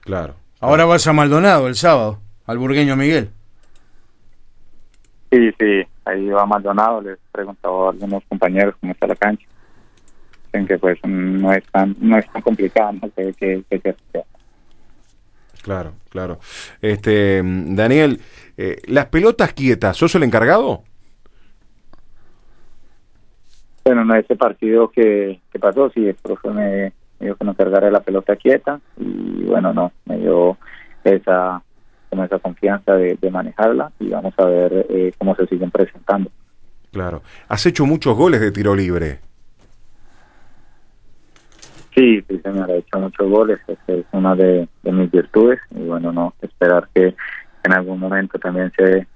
Claro. 0.00 0.34
Ahora 0.60 0.84
vas 0.84 1.06
a 1.06 1.12
Maldonado 1.12 1.66
el 1.68 1.74
sábado, 1.74 2.18
al 2.46 2.58
burgueño 2.58 2.96
Miguel. 2.96 3.30
Sí, 5.30 5.50
sí, 5.58 5.82
ahí 6.04 6.28
va 6.28 6.44
Maldonado, 6.44 7.00
les 7.00 7.18
preguntaba 7.30 7.86
a 7.86 7.90
algunos 7.90 8.22
compañeros 8.28 8.74
cómo 8.80 8.92
está 8.92 9.06
la 9.06 9.16
cancha. 9.16 9.46
Dicen 10.46 10.66
que 10.66 10.78
pues 10.78 10.98
no 11.04 11.52
es 11.52 11.64
tan, 11.72 11.96
no 12.00 12.18
es 12.18 12.30
tan 12.30 12.42
complicado, 12.42 12.92
¿no? 12.92 13.10
que, 13.14 13.32
que, 13.34 13.64
que, 13.70 13.80
que- 13.80 14.24
Claro, 15.62 15.92
claro. 16.10 16.38
Este, 16.80 17.40
Daniel, 17.44 18.20
eh, 18.56 18.82
las 18.86 19.06
pelotas 19.06 19.52
quietas, 19.52 19.96
¿sos 19.96 20.14
el 20.16 20.24
encargado? 20.24 20.82
Bueno, 23.84 24.04
no 24.04 24.14
ese 24.14 24.36
partido 24.36 24.90
que, 24.90 25.40
que 25.52 25.58
pasó, 25.58 25.90
sí, 25.90 26.06
el 26.06 26.14
profe 26.14 26.50
me, 26.50 26.92
me 27.18 27.26
dijo 27.26 27.36
que 27.36 27.44
no 27.44 27.54
cargara 27.54 27.90
la 27.90 28.00
pelota 28.00 28.36
quieta 28.36 28.80
y 28.96 29.44
bueno, 29.44 29.72
no, 29.72 29.92
me 30.04 30.18
dio 30.18 30.56
esa 31.04 31.62
como 32.10 32.24
esa 32.24 32.38
confianza 32.38 32.94
de, 32.94 33.16
de 33.18 33.30
manejarla 33.30 33.90
y 33.98 34.10
vamos 34.10 34.34
a 34.36 34.44
ver 34.44 34.86
eh, 34.90 35.12
cómo 35.16 35.34
se 35.34 35.46
siguen 35.46 35.70
presentando. 35.70 36.30
Claro. 36.92 37.22
Has 37.48 37.64
hecho 37.64 37.86
muchos 37.86 38.14
goles 38.14 38.40
de 38.40 38.52
tiro 38.52 38.74
libre. 38.74 39.20
Sí, 41.94 42.24
sí, 42.26 42.40
señor, 42.42 42.70
he 42.70 42.78
hecho 42.78 42.98
muchos 42.98 43.28
goles, 43.28 43.60
esa 43.66 43.92
es 43.92 44.04
una 44.12 44.34
de, 44.34 44.66
mis 44.82 45.10
virtudes 45.10 45.60
y 45.70 45.80
bueno, 45.80 46.10
no, 46.10 46.34
esperar 46.40 46.88
que 46.94 47.14
en 47.64 47.72
algún 47.72 48.00
momento 48.00 48.38
también 48.38 48.72
se, 48.76 49.06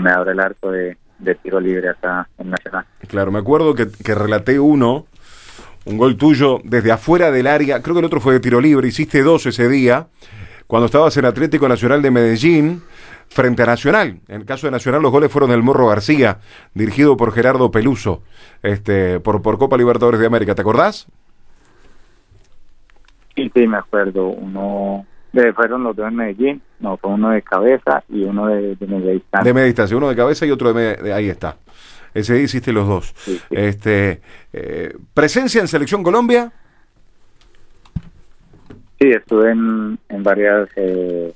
me 0.00 0.10
abra 0.10 0.32
el 0.32 0.40
arco 0.40 0.70
de, 0.70 0.96
tiro 1.42 1.60
libre 1.60 1.88
acá 1.88 2.28
en 2.38 2.50
Nacional. 2.50 2.84
Claro, 3.08 3.32
me 3.32 3.38
acuerdo 3.38 3.74
que, 3.74 3.88
que 3.90 4.14
relaté 4.14 4.60
uno, 4.60 5.06
un 5.86 5.96
gol 5.96 6.16
tuyo 6.16 6.60
desde 6.62 6.92
afuera 6.92 7.30
del 7.30 7.46
área, 7.46 7.80
creo 7.80 7.94
que 7.94 8.00
el 8.00 8.06
otro 8.06 8.20
fue 8.20 8.34
de 8.34 8.40
tiro 8.40 8.60
libre, 8.60 8.88
hiciste 8.88 9.22
dos 9.22 9.46
ese 9.46 9.68
día, 9.68 10.08
cuando 10.66 10.86
estabas 10.86 11.16
en 11.16 11.24
Atlético 11.24 11.68
Nacional 11.68 12.02
de 12.02 12.10
Medellín, 12.10 12.82
frente 13.28 13.62
a 13.62 13.66
Nacional. 13.66 14.20
En 14.28 14.40
el 14.42 14.46
caso 14.46 14.66
de 14.66 14.72
Nacional 14.72 15.02
los 15.02 15.10
goles 15.10 15.30
fueron 15.30 15.50
del 15.50 15.62
Morro 15.62 15.88
García, 15.88 16.38
dirigido 16.74 17.16
por 17.16 17.32
Gerardo 17.32 17.70
Peluso, 17.70 18.22
este, 18.62 19.20
por 19.20 19.40
Copa 19.58 19.76
Libertadores 19.76 20.20
de 20.20 20.26
América, 20.26 20.54
¿te 20.54 20.60
acordás? 20.60 21.08
Sí, 23.56 23.66
me 23.66 23.78
acuerdo, 23.78 24.26
uno, 24.28 25.06
de, 25.32 25.50
fueron 25.54 25.82
los 25.82 25.96
dos 25.96 26.06
en 26.08 26.16
Medellín, 26.16 26.60
no, 26.78 26.98
fue 26.98 27.10
uno 27.10 27.30
de 27.30 27.40
cabeza 27.40 28.04
y 28.10 28.22
uno 28.24 28.48
de, 28.48 28.76
de 28.76 28.86
media 28.86 29.12
distancia. 29.12 29.48
De 29.48 29.54
media 29.54 29.66
distancia, 29.66 29.96
uno 29.96 30.10
de 30.10 30.14
cabeza 30.16 30.44
y 30.44 30.50
otro 30.50 30.68
de, 30.68 30.74
media- 30.74 31.02
de- 31.02 31.12
ahí 31.14 31.30
está. 31.30 31.56
Ese 32.12 32.34
día 32.34 32.42
hiciste 32.42 32.70
los 32.70 32.86
dos. 32.86 33.14
Sí, 33.16 33.36
sí. 33.38 33.42
Este, 33.50 34.20
eh, 34.52 34.94
¿Presencia 35.14 35.62
en 35.62 35.68
Selección 35.68 36.02
Colombia? 36.02 36.52
Sí, 39.00 39.08
estuve 39.08 39.52
en, 39.52 39.98
en 40.10 40.22
varias 40.22 40.68
eh, 40.76 41.32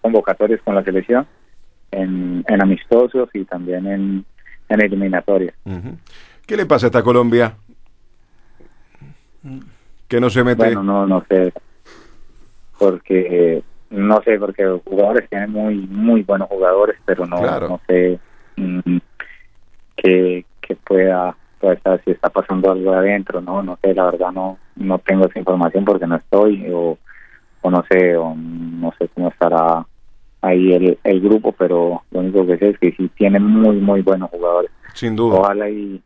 convocatorias 0.00 0.60
con 0.62 0.74
la 0.74 0.82
selección, 0.82 1.26
en, 1.92 2.44
en 2.48 2.62
amistosos 2.62 3.28
y 3.34 3.44
también 3.44 3.86
en, 3.86 4.24
en 4.68 4.80
eliminatorias. 4.84 5.54
¿Qué 6.44 6.56
le 6.56 6.66
pasa 6.66 6.86
a 6.86 6.88
esta 6.88 7.02
Colombia? 7.04 7.54
Que 10.08 10.20
no 10.20 10.30
se 10.30 10.44
mete. 10.44 10.64
Bueno, 10.64 10.82
no, 10.82 11.06
no 11.06 11.24
sé, 11.28 11.52
porque 12.78 13.62
no 13.90 14.20
sé, 14.22 14.38
porque 14.38 14.64
los 14.64 14.82
jugadores 14.82 15.28
tienen 15.28 15.50
muy, 15.50 15.74
muy 15.76 16.22
buenos 16.22 16.48
jugadores, 16.48 16.96
pero 17.04 17.26
no, 17.26 17.38
Claro. 17.38 17.68
no 17.68 17.80
sé 17.86 18.18
mm, 18.56 18.96
que, 19.96 20.44
que 20.60 20.76
pueda, 20.76 21.36
pueda 21.60 21.74
estar, 21.74 22.02
si 22.04 22.10
está 22.10 22.28
pasando 22.28 22.70
algo 22.72 22.92
adentro, 22.92 23.40
no, 23.40 23.62
no 23.62 23.78
sé, 23.82 23.94
la 23.94 24.06
verdad 24.06 24.32
no, 24.32 24.58
no 24.76 24.98
tengo 24.98 25.26
esa 25.26 25.38
información 25.38 25.84
porque 25.84 26.06
no 26.06 26.16
estoy 26.16 26.66
o, 26.72 26.98
o 27.62 27.70
no 27.70 27.84
sé, 27.90 28.16
o 28.16 28.34
no 28.36 28.92
sé 28.98 29.08
cómo 29.14 29.28
estará 29.28 29.86
ahí 30.42 30.72
el, 30.74 30.98
el 31.02 31.20
grupo, 31.20 31.52
pero 31.52 32.02
lo 32.10 32.20
único 32.20 32.46
que 32.46 32.58
sé 32.58 32.70
es 32.70 32.78
que 32.78 32.92
sí 32.92 33.08
tienen 33.16 33.42
muy, 33.44 33.76
muy 33.76 34.02
buenos 34.02 34.30
jugadores. 34.30 34.70
Sin 34.94 35.16
duda. 35.16 35.38
Ojalá 35.40 35.68
y 35.70 36.00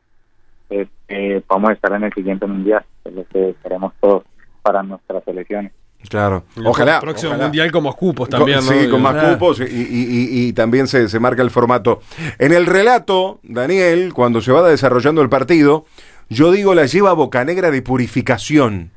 este, 0.68 1.40
podamos 1.42 1.72
estar 1.72 1.92
en 1.94 2.04
el 2.04 2.12
siguiente 2.12 2.46
mundial, 2.46 2.84
es 3.10 3.16
lo 3.16 3.24
que 3.28 3.54
queremos 3.62 3.92
todos 4.00 4.24
para 4.62 4.82
nuestras 4.82 5.22
selecciones. 5.24 5.72
Claro. 6.08 6.44
El 6.56 6.66
Ojalá. 6.66 6.98
Próximo 7.00 7.32
ojalá. 7.32 7.44
mundial 7.44 7.70
con 7.70 7.84
más 7.84 7.94
cupos 7.94 8.28
Con- 8.28 8.38
también, 8.38 8.58
¿no? 8.64 8.72
Sí, 8.72 8.88
con 8.88 9.02
más 9.02 9.12
Claro. 9.12 9.34
cupos 9.34 9.60
y, 9.60 9.64
y- 9.64 9.66
y- 9.66 10.48
y 10.48 10.52
también 10.54 10.86
se, 10.88 11.08
se 11.10 11.20
marca 11.20 11.42
el 11.42 11.50
formato. 11.50 12.00
En 12.38 12.52
el 12.54 12.64
relato, 12.64 13.38
Daniel, 13.42 14.14
cuando 14.14 14.40
se 14.40 14.50
va 14.50 14.66
desarrollando 14.66 15.20
el 15.20 15.28
partido, 15.28 15.84
yo 16.30 16.52
digo 16.52 16.74
la 16.74 16.86
lleva 16.86 17.12
Bocanegra 17.12 17.70
de 17.70 17.82
purificación. 17.82 18.92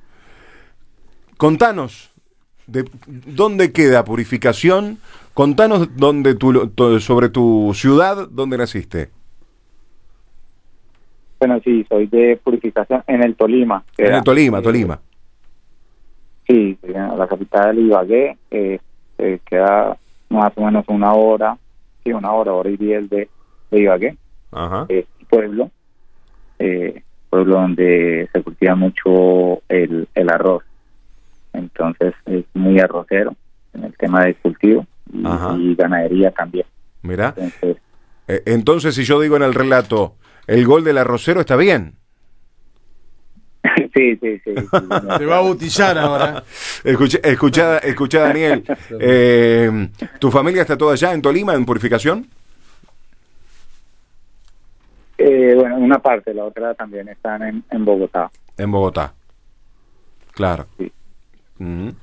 Contanos, 1.38 2.12
de, 2.68 2.86
¿dónde 3.06 3.74
queda 3.74 4.06
purificación? 4.06 5.00
Contanos 5.34 5.90
dónde 5.98 6.36
tu, 6.36 6.68
tu- 6.70 7.00
sobre 7.00 7.28
tu 7.30 7.72
ciudad, 7.76 8.28
dónde 8.32 8.58
naciste. 8.58 9.10
Bueno, 11.46 11.60
sí, 11.62 11.86
soy 11.90 12.08
de 12.08 12.40
purificación 12.42 13.04
en 13.06 13.22
el 13.22 13.36
Tolima. 13.36 13.84
En 13.98 14.14
el 14.14 14.24
Tolima, 14.24 14.60
eh, 14.60 14.62
Tolima. 14.62 14.98
Sí, 16.48 16.78
la 16.82 17.28
capital 17.28 17.78
Ibagué 17.78 18.38
eh, 18.50 18.80
eh, 19.18 19.40
queda 19.46 19.98
más 20.30 20.54
o 20.56 20.62
menos 20.64 20.86
una 20.88 21.12
hora, 21.12 21.58
sí, 22.02 22.14
una 22.14 22.32
hora, 22.32 22.54
hora 22.54 22.70
y 22.70 22.78
diez 22.78 23.10
de, 23.10 23.28
de 23.72 23.80
Ibagué, 23.82 24.16
Ajá. 24.54 24.88
pueblo, 25.30 25.70
eh, 26.60 27.04
pueblo 27.30 27.56
donde 27.56 28.30
se 28.32 28.42
cultiva 28.42 28.76
mucho 28.76 29.62
el, 29.68 30.08
el 30.16 30.30
arroz. 30.30 30.64
Entonces 31.52 32.14
es 32.26 32.46
muy 32.54 32.80
arrocero 32.80 33.36
en 33.74 33.84
el 33.84 33.94
tema 33.98 34.24
de 34.24 34.36
cultivo 34.36 34.86
y, 35.12 35.76
ganadería 35.76 36.32
también. 36.32 36.68
Mira. 37.02 37.34
Entonces, 37.36 37.76
Eh, 38.30 38.44
entonces, 38.46 38.96
si 38.96 39.04
yo 39.04 39.20
digo 39.20 39.36
en 39.36 39.44
el 39.44 39.54
relato, 39.54 40.16
el 40.48 40.66
gol 40.66 40.84
del 40.84 40.98
arrocero 40.98 41.42
está 41.42 41.56
bien. 41.56 41.96
sí, 43.94 44.16
sí, 44.18 44.40
sí. 44.44 44.54
sí, 44.56 44.56
Te 45.18 45.26
va 45.26 45.38
a 45.38 45.42
bautizar 45.42 45.98
ahora. 45.98 46.44
Escucha, 46.84 47.20
escucha, 47.24 47.78
escucha 47.80 48.20
Daniel. 48.22 48.64
eh, 49.00 49.90
¿Tu 50.20 50.32
familia 50.32 50.62
está 50.64 50.78
toda 50.78 50.94
allá 50.94 51.14
en 51.14 51.22
Tolima, 51.22 51.54
en 51.54 51.66
Purificación? 51.66 52.28
Eh, 55.18 55.54
bueno, 55.56 55.78
una 55.78 56.00
parte, 56.00 56.34
la 56.34 56.44
otra 56.46 56.74
también 56.74 57.08
están 57.08 57.44
en, 57.44 57.64
en 57.72 57.86
Bogotá. 57.86 58.30
En 58.58 58.72
Bogotá. 58.72 59.14
Claro. 60.34 60.66
Sí. 60.78 60.92
Ujú. 61.60 61.94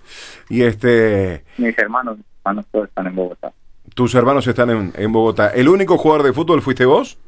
Y 0.48 0.62
este, 0.62 1.44
Mis 1.59 1.76
hermanos, 1.76 2.16
mis 2.18 2.26
hermanos 2.38 2.66
todos 2.70 2.88
están 2.88 3.07
en 3.09 3.16
Bogotá. 3.16 3.53
tus 3.94 4.14
hermanos 4.14 4.46
están 4.46 4.70
en, 4.70 4.92
en 4.96 5.12
Bogotá. 5.12 5.48
¿El 5.50 5.68
único 5.68 5.98
jugador 5.98 6.24
de 6.24 6.33
fútbol 6.33 6.62
fuiste 6.62 6.85
vos? 6.87 7.18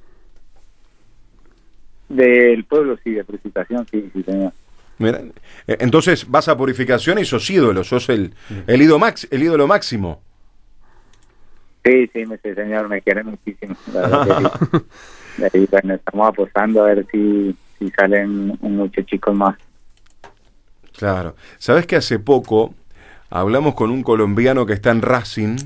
Del 2.13 2.65
pueblo, 2.65 2.99
sí, 3.03 3.13
de 3.13 3.25
purificación, 3.25 3.87
sí, 3.91 4.11
sí, 4.13 4.23
señor. 4.23 4.53
Mira, 4.99 5.23
eh, 5.67 5.79
entonces 5.81 6.29
vas 6.29 6.49
a 6.49 6.57
Purificación 6.57 7.19
y 7.19 7.25
sos 7.25 7.49
ídolo, 7.49 7.83
sos 7.85 8.11
el, 8.11 8.35
el, 8.67 8.83
ídolo, 8.83 8.99
max, 8.99 9.27
el 9.31 9.43
ídolo 9.43 9.67
máximo. 9.67 10.21
Sí, 11.83 12.09
sí, 12.13 12.27
me, 12.27 12.37
señor, 12.39 12.89
me 12.89 13.01
quiere 13.01 13.25
muchísimo. 13.25 13.75
Sí. 13.87 13.93
De 15.39 15.51
ahí, 15.53 15.67
bueno, 15.71 15.95
estamos 15.95 16.29
apostando 16.29 16.83
a 16.83 16.89
ver 16.89 17.07
si, 17.11 17.57
si 17.79 17.89
salen 17.91 18.59
muchos 18.61 19.07
chicos 19.07 19.35
más. 19.35 19.57
Claro. 20.97 21.35
¿Sabes 21.57 21.87
que 21.87 21.97
hace 21.97 22.19
poco 22.19 22.75
hablamos 23.31 23.75
con 23.75 23.91
un 23.91 24.03
colombiano 24.03 24.67
que 24.67 24.75
está 24.75 24.91
en 24.91 25.01
Racing, 25.01 25.57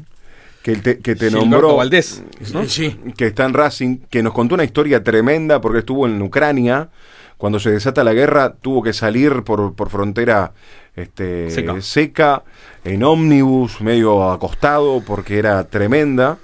que 0.66 0.74
te, 0.74 0.98
que 0.98 1.14
te 1.14 1.30
nombró... 1.30 1.76
Valdés. 1.76 2.24
¿no? 2.52 2.64
Sí, 2.64 2.98
que 3.16 3.28
está 3.28 3.44
en 3.44 3.54
Racing, 3.54 3.98
que 4.10 4.20
nos 4.20 4.32
contó 4.32 4.56
una 4.56 4.64
historia 4.64 5.04
tremenda 5.04 5.60
porque 5.60 5.78
estuvo 5.78 6.08
en 6.08 6.20
Ucrania. 6.20 6.88
Cuando 7.36 7.60
se 7.60 7.70
desata 7.70 8.02
la 8.02 8.12
guerra, 8.12 8.54
tuvo 8.54 8.82
que 8.82 8.92
salir 8.92 9.44
por, 9.44 9.74
por 9.74 9.90
frontera 9.90 10.54
este, 10.96 11.50
Seca. 11.50 11.80
seca, 11.82 12.42
en 12.82 13.04
ómnibus, 13.04 13.80
medio 13.80 14.28
acostado, 14.28 15.04
porque 15.06 15.38
era 15.38 15.62
tremenda. 15.68 16.38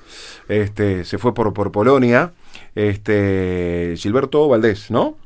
Este, 0.49 1.05
se 1.05 1.19
fue 1.19 1.35
por, 1.35 1.53
por 1.53 1.73
Polonia. 1.73 2.33
Este, 2.77 3.95
Gilberto 3.97 4.47
Valdés, 4.47 4.89
¿no? 4.93 5.17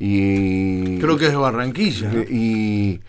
Y. 0.00 0.98
Creo 0.98 1.16
que 1.18 1.26
es 1.26 1.30
de 1.30 1.36
Barranquilla. 1.36 2.10
Y. 2.28 3.00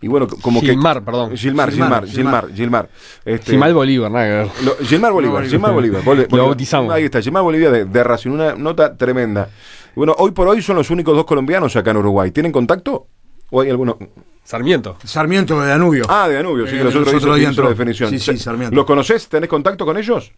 Y 0.00 0.08
bueno, 0.08 0.26
como 0.42 0.60
Gilmar, 0.60 0.98
que. 0.98 1.04
perdón. 1.06 1.36
Gilmar, 1.36 1.70
Gilmar, 1.70 2.06
Gilmar, 2.06 2.46
Gilmar, 2.46 2.54
Gilmar. 2.54 2.88
Este, 3.24 3.52
Gilmar 3.52 3.72
Bolívar, 3.72 4.10
nada 4.10 4.24
que 4.26 4.30
ver. 4.32 4.46
lo- 4.64 4.76
Gilmar 4.86 5.12
Bolívar, 5.12 5.46
Gilmar 5.46 5.72
Bolívar. 5.72 6.02
Bol- 6.04 6.26
Lo 6.30 6.44
bautizamos. 6.44 6.92
Ahí 6.92 7.04
está, 7.04 7.22
Gilmar 7.22 7.42
Bolívar 7.42 7.72
de, 7.72 7.84
de 7.86 8.04
Racing, 8.04 8.30
una 8.30 8.54
nota 8.54 8.94
tremenda. 8.96 9.48
Y 9.92 9.94
bueno, 9.96 10.14
hoy 10.18 10.32
por 10.32 10.48
hoy 10.48 10.60
son 10.60 10.76
los 10.76 10.90
únicos 10.90 11.16
dos 11.16 11.24
colombianos 11.24 11.74
acá 11.76 11.92
en 11.92 11.96
Uruguay. 11.96 12.30
¿Tienen 12.30 12.52
contacto? 12.52 13.06
¿O 13.50 13.60
hay 13.62 13.70
alguno? 13.70 13.96
Sarmiento. 14.44 14.96
Sarmiento 15.02 15.60
de 15.60 15.68
Danubio. 15.68 16.04
Ah, 16.08 16.28
de 16.28 16.34
Danubio, 16.34 16.66
sí, 16.66 16.74
Eh, 16.74 16.78
que 16.78 16.84
los 16.84 16.94
los 16.94 17.08
otros 17.08 17.24
la 17.38 17.68
definición. 17.70 18.10
Sí, 18.10 18.18
sí, 18.18 18.36
Sarmiento. 18.36 18.76
¿Los 18.76 18.84
conoces? 18.84 19.28
¿Tenés 19.28 19.48
contacto 19.48 19.84
con 19.86 19.96
ellos? 19.96 20.30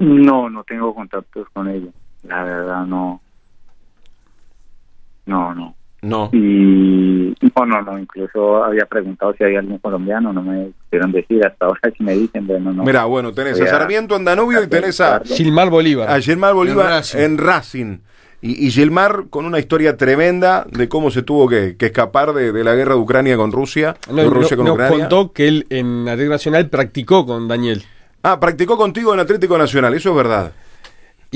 No, 0.00 0.50
no 0.50 0.64
tengo 0.64 0.94
contactos 0.94 1.46
con 1.52 1.68
ellos. 1.68 1.94
La 2.24 2.42
verdad, 2.42 2.84
no. 2.84 3.20
No, 5.26 5.54
no. 5.54 5.74
No. 6.02 6.30
Y 6.32 7.34
no, 7.56 7.66
no, 7.66 7.82
no. 7.82 7.98
Incluso 7.98 8.62
había 8.62 8.84
preguntado 8.86 9.34
si 9.36 9.44
había 9.44 9.58
algún 9.60 9.78
colombiano, 9.78 10.32
no 10.32 10.42
me 10.42 10.70
pudieron 10.88 11.12
decir. 11.12 11.44
Hasta 11.44 11.66
ahora 11.66 11.80
si 11.96 12.02
me 12.04 12.14
dicen, 12.14 12.46
bueno, 12.46 12.72
no. 12.72 12.84
Mira, 12.84 13.04
bueno, 13.06 13.32
tenés 13.32 13.60
a 13.60 13.66
Sarmiento 13.66 14.16
en 14.16 14.24
Danubio 14.24 14.62
y 14.62 14.66
tenés 14.68 15.00
a, 15.00 15.20
Gilmar 15.24 15.70
Bolívar. 15.70 16.10
a 16.10 16.20
Gilmar 16.20 16.54
Bolívar 16.54 16.86
En 16.86 16.92
Racing. 16.92 17.18
en 17.18 17.38
Racing. 17.38 17.98
Y, 18.42 18.66
y 18.66 18.70
Gilmar 18.70 19.24
con 19.30 19.46
una 19.46 19.58
historia 19.58 19.96
tremenda 19.96 20.66
de 20.70 20.88
cómo 20.88 21.10
se 21.10 21.22
tuvo 21.22 21.48
que, 21.48 21.76
que 21.76 21.86
escapar 21.86 22.32
de, 22.34 22.52
de 22.52 22.62
la 22.64 22.74
guerra 22.74 22.94
de 22.94 23.00
Ucrania 23.00 23.36
con 23.36 23.50
Rusia. 23.50 23.96
No, 24.10 24.16
de 24.16 24.28
Rusia 24.30 24.56
no- 24.56 24.58
con 24.58 24.66
nos 24.66 24.74
Ucrania. 24.74 24.98
contó 25.08 25.32
que 25.32 25.48
él 25.48 25.66
en 25.70 26.06
Atlético 26.08 26.32
Nacional 26.34 26.68
practicó 26.68 27.26
con 27.26 27.48
Daniel. 27.48 27.82
Ah, 28.22 28.38
practicó 28.38 28.76
contigo 28.76 29.14
en 29.14 29.20
Atlético 29.20 29.56
Nacional, 29.56 29.94
eso 29.94 30.10
es 30.10 30.16
verdad. 30.16 30.52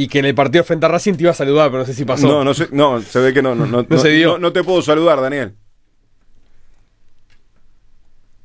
Y 0.01 0.09
que 0.09 0.21
en 0.21 0.25
el 0.25 0.35
partido 0.35 0.65
frente 0.65 0.87
a 0.87 0.89
Racing 0.89 1.13
te 1.13 1.25
iba 1.25 1.31
a 1.31 1.35
saludar, 1.35 1.67
pero 1.67 1.81
no 1.81 1.85
sé 1.85 1.93
si 1.93 2.07
pasó. 2.07 2.27
No, 2.27 2.43
no, 2.43 2.55
sé, 2.55 2.69
no, 2.73 3.03
se 3.03 3.21
ve 3.21 3.35
que 3.35 3.43
no, 3.43 3.55
no, 3.55 3.67
no, 3.67 3.83
No 3.87 3.99
se 3.99 4.09
dio. 4.09 4.33
No, 4.33 4.39
no 4.39 4.53
te 4.55 4.65
puedo 4.65 4.81
saludar, 4.81 5.21
Daniel. 5.21 5.55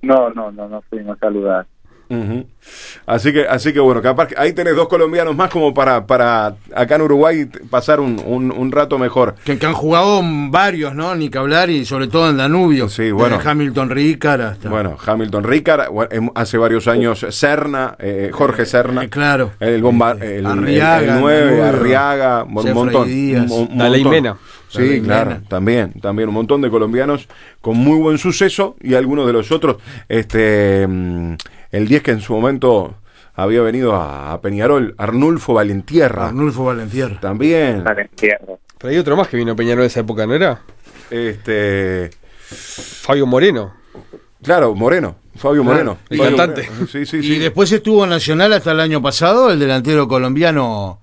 No, 0.02 0.30
no, 0.32 0.52
no, 0.52 0.68
no 0.68 0.82
fuimos 0.82 1.16
a 1.16 1.20
saludar. 1.22 1.66
Ujú. 2.10 2.46
Así 3.06 3.32
que, 3.32 3.48
así 3.48 3.74
que 3.74 3.80
bueno, 3.80 4.02
capaz 4.02 4.28
que 4.28 4.36
ahí 4.38 4.54
tenés 4.54 4.76
dos 4.76 4.88
colombianos 4.88 5.36
más 5.36 5.50
como 5.50 5.74
para, 5.74 6.06
para 6.08 6.56
acá 6.76 6.96
en 6.96 7.02
Uruguay 7.04 7.46
pasar 7.70 8.00
un, 8.00 8.22
un, 8.26 8.52
un 8.52 8.72
rato 8.72 8.98
mejor. 8.98 9.36
Que, 9.44 9.58
que 9.60 9.66
han 9.66 9.74
jugado 9.74 10.22
varios, 10.50 10.96
¿no? 10.96 11.14
Ni 11.16 11.30
que 11.30 11.38
hablar, 11.38 11.70
y 11.70 11.86
sobre 11.86 12.08
todo 12.08 12.30
en 12.30 12.38
Danubio. 12.38 12.90
Sí, 12.90 13.12
bueno. 13.12 13.38
Desde 13.38 13.50
Hamilton 13.50 13.90
Ricard 13.90 14.42
hasta. 14.42 14.70
Bueno, 14.70 14.98
Hamilton 15.04 15.44
Ricard, 15.44 15.82
em- 16.12 16.30
hace 16.36 16.58
varios 16.58 16.88
años 16.88 17.26
Serna, 17.30 17.96
eh, 18.00 18.30
Jorge 18.34 18.66
Serna. 18.66 19.04
Eh, 19.04 19.10
claro. 19.10 19.52
El 19.60 19.82
bomba, 19.82 20.12
el, 20.20 20.46
Arriaga, 20.46 21.16
el, 21.16 21.22
9, 21.22 21.46
Danubio, 21.46 21.66
Arriaga, 21.66 22.44
un 22.44 22.54
montón. 22.74 23.08
Díaz. 23.08 23.52
un- 23.52 23.70
montón. 23.78 24.38
Sí, 24.70 25.02
claro, 25.02 25.42
también, 25.48 25.94
también 26.02 26.30
un 26.30 26.36
montón 26.36 26.62
de 26.62 26.70
colombianos 26.70 27.28
con 27.62 27.78
muy 27.78 27.98
buen 28.00 28.18
suceso 28.18 28.76
y 28.82 28.96
algunos 28.96 29.26
de 29.28 29.34
los 29.34 29.52
otros, 29.52 29.78
este, 30.10 30.86
mm, 30.88 31.36
el 31.72 31.88
10 31.88 32.04
que 32.04 32.12
en 32.12 32.22
su 32.22 32.34
momento 32.34 32.96
había 33.36 33.62
venido 33.62 33.96
a, 33.96 34.32
a 34.34 34.42
Peñarol, 34.42 34.96
Arnulfo 34.98 35.54
Valentierra, 35.54 36.28
Arnulfo 36.28 36.66
Valencier. 36.66 37.20
también, 37.20 37.84
el. 37.84 38.60
Pero 38.78 38.92
hay 38.92 38.98
otro 38.98 39.16
más 39.16 39.28
que 39.28 39.38
vino 39.38 39.54
a 39.54 39.56
Peñarol 39.56 39.84
en 39.84 39.88
esa 39.88 40.02
época, 40.02 40.26
¿no 40.26 40.34
era? 40.34 40.62
este, 41.10 42.10
Fabio 42.40 43.26
Moreno. 43.26 43.74
claro, 44.42 44.74
Moreno, 44.76 45.16
Fabio 45.36 45.64
Claro, 45.64 45.64
Moreno, 45.64 45.98
el 46.10 46.18
Fabio 46.18 46.38
cantante. 46.38 46.70
Moreno. 46.70 46.88
Sí, 46.92 47.06
sí, 47.06 47.18
Y 47.22 47.40
después 47.40 47.72
estuvo 47.72 48.04
en 48.04 48.10
Nacional 48.12 48.54
hasta 48.54 48.72
el 48.72 48.80
año 48.80 49.02
pasado 49.02 49.52
el 49.52 49.60
delantero 49.60 50.08
colombiano 50.08 51.00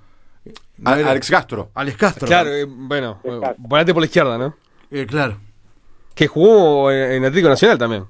¿no 0.79 0.91
A- 0.91 0.99
era? 1.01 1.11
Alex 1.11 1.31
Castro. 1.31 1.71
Alex 1.75 1.97
Castro. 1.97 2.27
Claro, 2.27 2.51
eh, 2.51 2.65
bueno, 2.67 3.21
eh, 3.25 3.29
Exacto. 3.37 3.57
volante 3.59 3.93
por 3.95 4.03
la 4.03 4.07
izquierda, 4.07 4.39
¿no? 4.39 4.57
Eh, 4.91 5.07
claro. 5.07 5.39
Que 6.15 6.27
jugó 6.27 6.91
en, 6.91 7.13
en 7.13 7.25
Atlético 7.25 7.49
Nacional 7.49 7.79
también. 7.79 8.05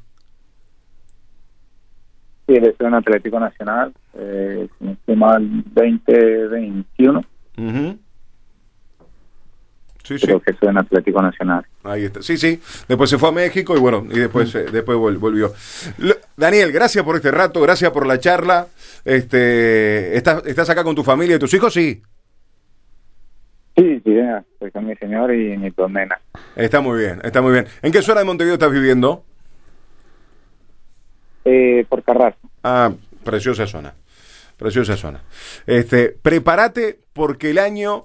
Sí, 2.46 2.54
él 2.54 2.66
estuvo 2.66 2.88
en 2.88 2.94
Atlético 2.94 3.38
Nacional, 3.38 3.92
eh, 4.14 4.68
mal, 5.14 5.64
2021. 5.74 7.20
Ujú. 7.56 7.98
Sí, 10.02 10.18
sí. 10.18 10.26
Creo 10.26 10.40
que 10.40 10.50
estuvo 10.50 10.68
en 10.70 10.78
Atlético 10.78 11.22
Nacional. 11.22 11.64
Ahí 11.84 12.04
está. 12.06 12.20
Sí, 12.22 12.36
sí. 12.36 12.60
Después 12.88 13.08
se 13.08 13.18
fue 13.18 13.28
a 13.28 13.32
México 13.32 13.76
y 13.76 13.80
bueno, 13.80 14.04
y 14.10 14.18
después, 14.18 14.52
eh, 14.56 14.66
después 14.72 14.98
vol- 14.98 15.18
volvió. 15.18 15.52
Lo- 15.98 16.16
Daniel, 16.36 16.72
gracias 16.72 17.04
por 17.04 17.14
este 17.14 17.30
rato, 17.30 17.60
gracias 17.60 17.92
por 17.92 18.04
la 18.06 18.18
charla. 18.18 18.66
Este, 19.04 20.16
¿estás, 20.16 20.44
¿Estás 20.44 20.68
acá 20.70 20.82
con 20.82 20.96
tu 20.96 21.04
familia 21.04 21.36
y 21.36 21.38
tus 21.38 21.54
hijos? 21.54 21.72
Sí. 21.72 22.02
Ya, 24.14 24.44
estoy 24.52 24.70
con 24.70 24.86
mi 24.86 24.94
señor 24.96 25.34
y 25.34 25.56
mis 25.56 25.74
dos 25.74 25.90
nenas. 25.90 26.20
Está 26.56 26.80
muy 26.80 26.98
bien, 26.98 27.20
está 27.22 27.40
muy 27.40 27.52
bien. 27.52 27.66
¿En 27.82 27.92
qué 27.92 28.02
zona 28.02 28.20
de 28.20 28.26
Montevideo 28.26 28.54
estás 28.54 28.72
viviendo? 28.72 29.24
Eh, 31.44 31.84
por 31.88 32.02
Carrasco. 32.02 32.48
Ah, 32.62 32.92
preciosa 33.24 33.66
zona. 33.66 33.94
Preciosa 34.56 34.96
zona. 34.96 35.22
Este, 35.66 36.10
prepárate 36.10 36.98
porque 37.12 37.50
el 37.50 37.58
año, 37.58 38.04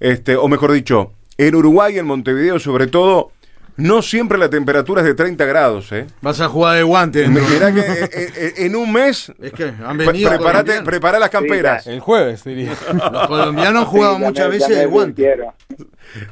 este, 0.00 0.36
o 0.36 0.46
mejor 0.48 0.72
dicho, 0.72 1.12
en 1.36 1.54
Uruguay, 1.54 1.98
en 1.98 2.06
Montevideo 2.06 2.58
sobre 2.58 2.86
todo, 2.86 3.32
no 3.78 4.02
siempre 4.02 4.36
la 4.38 4.50
temperatura 4.50 5.00
es 5.00 5.06
de 5.06 5.14
30 5.14 5.44
grados, 5.46 5.90
¿eh? 5.92 6.06
Vas 6.20 6.40
a 6.40 6.48
jugar 6.48 6.76
de 6.76 6.82
guante. 6.82 7.26
Mirá 7.28 7.72
que 7.72 7.80
eh, 7.80 8.10
eh, 8.12 8.28
eh, 8.36 8.52
en 8.58 8.76
un 8.76 8.92
mes 8.92 9.32
Es 9.40 9.52
que 9.52 9.72
han 9.84 9.96
venido. 9.96 10.28
prepárate, 10.30 10.82
prepara 10.82 11.18
las 11.18 11.30
camperas. 11.30 11.86
El 11.86 12.00
jueves, 12.00 12.44
diría. 12.44 12.72
Los 13.12 13.26
colombianos 13.28 13.82
han 13.84 13.88
jugado 13.88 14.16
Sí, 14.16 14.22
muchas 14.24 14.46
me- 14.46 14.50
veces 14.58 14.76
de 14.78 14.86
guante. 14.86 15.36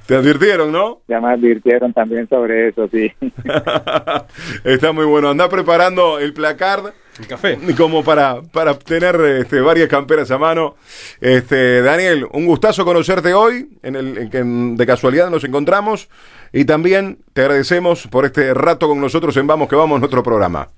Te 0.06 0.16
advirtieron, 0.16 0.72
¿no? 0.72 1.02
Ya 1.06 1.20
me 1.20 1.32
advirtieron 1.32 1.92
también 1.92 2.28
sobre 2.28 2.68
eso, 2.68 2.88
sí. 2.90 3.12
Está 4.64 4.92
muy 4.92 5.04
bueno. 5.04 5.30
Anda 5.30 5.48
preparando 5.48 6.18
el 6.18 6.32
placard 6.32 6.92
El 7.20 7.26
café. 7.26 7.58
como 7.76 8.02
para, 8.02 8.40
para 8.42 8.78
tener 8.78 9.16
este, 9.20 9.60
varias 9.60 9.88
camperas 9.88 10.30
a 10.30 10.38
mano. 10.38 10.76
Este, 11.20 11.82
Daniel, 11.82 12.26
un 12.32 12.46
gustazo 12.46 12.84
conocerte 12.84 13.34
hoy, 13.34 13.68
en 13.82 13.96
el, 13.96 14.18
en 14.18 14.30
que 14.30 14.42
de 14.42 14.86
casualidad 14.86 15.30
nos 15.30 15.44
encontramos, 15.44 16.08
y 16.58 16.64
también 16.64 17.18
te 17.34 17.42
agradecemos 17.42 18.06
por 18.06 18.24
este 18.24 18.54
rato 18.54 18.88
con 18.88 19.00
nosotros 19.00 19.36
en 19.36 19.46
Vamos 19.46 19.68
que 19.68 19.76
Vamos, 19.76 19.98
nuestro 20.00 20.22
programa. 20.22 20.68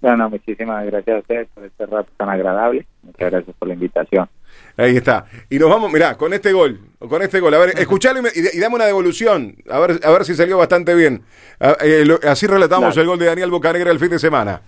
Bueno, 0.00 0.28
muchísimas 0.28 0.84
gracias 0.84 1.16
a 1.16 1.20
ustedes 1.20 1.48
por 1.54 1.64
este 1.64 1.86
rato 1.86 2.10
tan 2.16 2.28
agradable. 2.28 2.84
Muchas 3.02 3.30
gracias 3.30 3.56
por 3.56 3.68
la 3.68 3.74
invitación. 3.74 4.28
Ahí 4.76 4.96
está. 4.96 5.26
Y 5.48 5.58
nos 5.58 5.70
vamos, 5.70 5.92
mirá, 5.92 6.16
con 6.16 6.32
este 6.34 6.52
gol, 6.52 6.80
con 7.08 7.22
este 7.22 7.38
gol. 7.40 7.54
A 7.54 7.58
ver, 7.58 7.78
escuchalo 7.78 8.18
y, 8.18 8.22
me- 8.22 8.30
y- 8.34 8.56
y 8.56 8.60
dame 8.60 8.74
una 8.74 8.84
devolución. 8.86 9.54
A 9.70 9.78
ver, 9.78 10.00
a 10.04 10.10
ver 10.10 10.24
si 10.24 10.34
salió 10.34 10.58
bastante 10.58 10.94
bien. 10.94 11.22
A- 11.60 11.76
eh, 11.80 12.04
lo- 12.04 12.18
así 12.28 12.46
relatamos 12.46 12.90
Dale. 12.96 13.00
el 13.02 13.06
gol 13.06 13.18
de 13.18 13.26
Daniel 13.26 13.50
Bocanegra 13.50 13.90
el 13.92 13.98
fin 14.00 14.10
de 14.10 14.18
semana. 14.18 14.60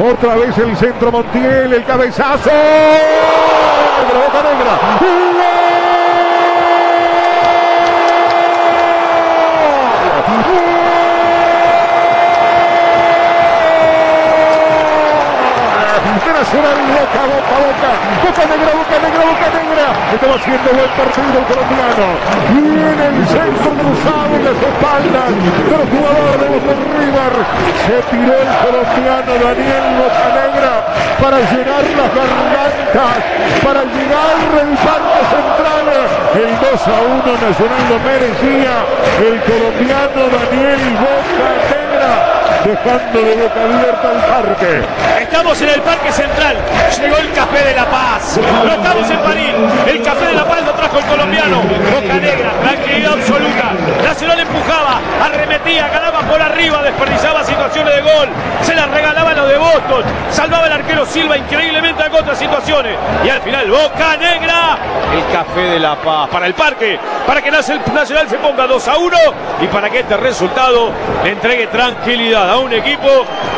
Otra 0.00 0.36
vez 0.36 0.56
el 0.58 0.76
centro 0.76 1.10
Montiel, 1.10 1.72
el 1.72 1.84
cabezazo. 1.84 2.50
De 2.50 2.54
Boca 16.50 16.66
Negra. 16.66 16.70
De 16.70 16.70
Nacional, 16.70 16.78
boca, 16.90 17.22
boca, 17.30 17.56
boca. 17.62 17.90
Boca 18.26 18.42
negra, 18.50 18.70
boca 18.74 18.96
negra, 18.98 19.22
boca 19.30 19.48
negra. 19.54 19.86
Estaba 20.14 20.34
haciendo 20.34 20.68
buen 20.74 20.90
partido 20.98 21.38
el 21.38 21.46
colombiano. 21.46 22.06
Viene 22.50 23.06
el 23.06 23.26
centro 23.30 23.70
cruzado 23.70 24.32
en 24.34 24.42
las 24.44 24.58
espaldas 24.58 25.30
del 25.30 25.84
jugador 25.90 26.34
de 26.40 26.48
Boca 26.50 26.74
River. 26.98 27.34
Se 27.86 27.96
tiró 28.10 28.34
el 28.34 28.50
colombiano 28.66 29.30
Daniel 29.30 29.86
Bocanegra 30.00 30.74
para 31.22 31.38
llenar 31.38 31.84
las 31.86 32.10
gargantas, 32.18 33.14
para 33.62 33.80
llegar 33.86 34.36
el 34.50 34.72
Parque 34.74 35.22
Central. 35.30 35.86
El 36.34 36.50
2 36.50 36.82
a 36.82 36.98
1 36.98 37.30
Nacional 37.46 37.82
lo 37.90 37.98
merecía. 38.02 38.74
El 39.22 39.36
colombiano 39.46 40.20
Daniel 40.34 40.82
Bocanegra 40.98 41.79
dejando 42.64 43.20
de 43.20 43.34
boca 43.36 43.62
abierta 43.62 44.12
el 44.12 44.20
parque. 44.30 44.82
Estamos 45.20 45.60
en 45.62 45.68
el 45.70 45.80
Parque 45.82 46.12
Central. 46.12 46.56
Llegó 47.00 47.16
el 47.16 47.32
Café 47.32 47.64
de 47.64 47.74
la 47.74 47.86
Paz. 47.86 48.38
No 48.64 48.72
estamos 48.72 49.10
en 49.10 49.18
París. 49.18 49.54
El 49.86 50.02
Café 50.02 50.26
de 50.26 50.34
la 50.34 50.44
Paz 50.44 50.62
lo 50.64 50.72
trajo 50.72 50.98
el 50.98 51.04
colombiano. 51.04 51.62
Boca 51.62 52.14
Negra, 52.14 52.50
tranquilidad 52.62 53.12
absoluta. 53.12 53.72
Nacional 54.04 54.40
empujaba, 54.40 55.00
arremetía, 55.22 55.88
ganaba 55.88 56.20
por 56.20 56.40
arriba, 56.40 56.82
desperdiciaba 56.82 57.44
situaciones 57.44 57.94
de 57.94 58.02
gol. 58.02 58.28
Se 58.62 58.74
las 58.74 58.90
regalaba 58.90 59.30
a 59.30 59.34
los 59.34 59.48
de 59.48 59.58
Boston. 59.58 60.04
Salvaba 60.30 60.66
el 60.66 60.72
arquero 60.72 61.06
Silva 61.06 61.36
increíblemente 61.36 62.04
en 62.04 62.14
otras 62.14 62.38
Y 63.24 63.28
al 63.28 63.40
final, 63.40 63.68
Boca 63.68 64.16
Negra. 64.16 64.78
El 65.12 65.32
Café 65.32 65.60
de 65.60 65.80
la 65.80 65.96
Paz 65.96 66.28
para 66.30 66.46
el 66.46 66.54
Parque. 66.54 67.00
Para 67.26 67.42
que 67.42 67.50
Nacional 67.50 68.28
se 68.28 68.38
ponga 68.38 68.64
2 68.68 68.88
a 68.88 68.96
1 68.96 69.16
y 69.62 69.66
para 69.66 69.90
que 69.90 70.00
este 70.00 70.16
resultado 70.16 70.90
entregue 71.24 71.66
tranquilidad 71.66 72.48
a 72.48 72.58
un 72.58 72.72
equipo 72.72 73.08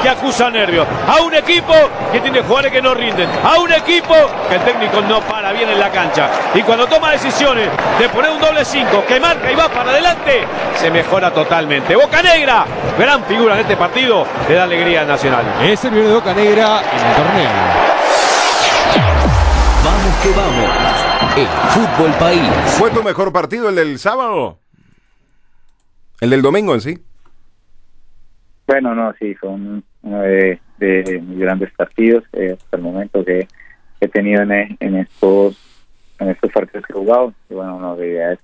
que 0.02 0.08
acusa 0.08 0.48
nervios, 0.50 0.86
a 1.06 1.20
un 1.20 1.34
equipo 1.34 1.74
que 2.10 2.20
tiene 2.20 2.40
jugadores 2.40 2.72
que 2.72 2.80
no 2.80 2.94
rinden, 2.94 3.28
a 3.44 3.58
un 3.58 3.70
equipo 3.70 4.14
que 4.48 4.54
el 4.54 4.62
técnico 4.62 5.02
no 5.02 5.20
para 5.20 5.52
bien 5.52 5.68
en 5.68 5.78
la 5.78 5.90
cancha. 5.90 6.28
Y 6.54 6.62
cuando 6.62 6.86
toma 6.86 7.10
decisiones 7.10 7.68
de 7.98 8.08
poner 8.08 8.30
un 8.30 8.40
doble 8.40 8.64
5 8.64 9.04
que 9.06 9.20
marca 9.20 9.52
y 9.52 9.54
va 9.54 9.68
para 9.68 9.90
adelante, 9.90 10.46
se 10.76 10.90
mejora 10.90 11.30
totalmente. 11.30 11.94
Boca 11.94 12.22
Negra, 12.22 12.64
gran 12.98 13.24
figura 13.24 13.54
en 13.54 13.60
este 13.60 13.76
partido, 13.76 14.26
le 14.48 14.54
da 14.54 14.64
alegría 14.64 15.02
al 15.02 15.08
Nacional. 15.08 15.44
Es 15.62 15.84
el 15.84 15.90
primero 15.90 16.08
de 16.08 16.14
Boca 16.14 16.32
Negra 16.32 16.80
en 16.80 17.06
el 17.06 17.14
torneo. 17.14 17.91
Que 20.22 20.28
vamos. 20.36 21.36
El 21.36 21.46
fútbol 21.46 22.12
país. 22.18 22.42
¿Fue 22.78 22.90
tu 22.90 23.02
mejor 23.02 23.32
partido 23.32 23.68
el 23.68 23.74
del 23.76 23.98
sábado? 23.98 24.58
¿El 26.20 26.30
del 26.30 26.42
domingo 26.42 26.74
en 26.74 26.80
sí? 26.80 26.98
Bueno, 28.66 28.94
no, 28.94 29.12
sí, 29.18 29.34
fue 29.34 29.48
un- 29.50 29.84
uno 30.02 30.20
de, 30.22 30.60
de 30.78 31.20
mis 31.20 31.38
grandes 31.38 31.72
partidos 31.72 32.24
eh, 32.32 32.52
hasta 32.56 32.76
el 32.76 32.82
momento 32.82 33.24
que 33.24 33.48
he 34.00 34.08
tenido 34.08 34.42
en, 34.42 34.76
en 34.78 34.96
estos 34.96 35.56
en 36.18 36.28
estos 36.30 36.52
partidos 36.52 36.84
que 36.86 36.92
he 36.92 36.96
jugado. 36.96 37.34
Y 37.50 37.54
bueno, 37.54 37.80
no, 37.80 37.96
la 37.96 38.06
idea 38.06 38.32
es, 38.32 38.38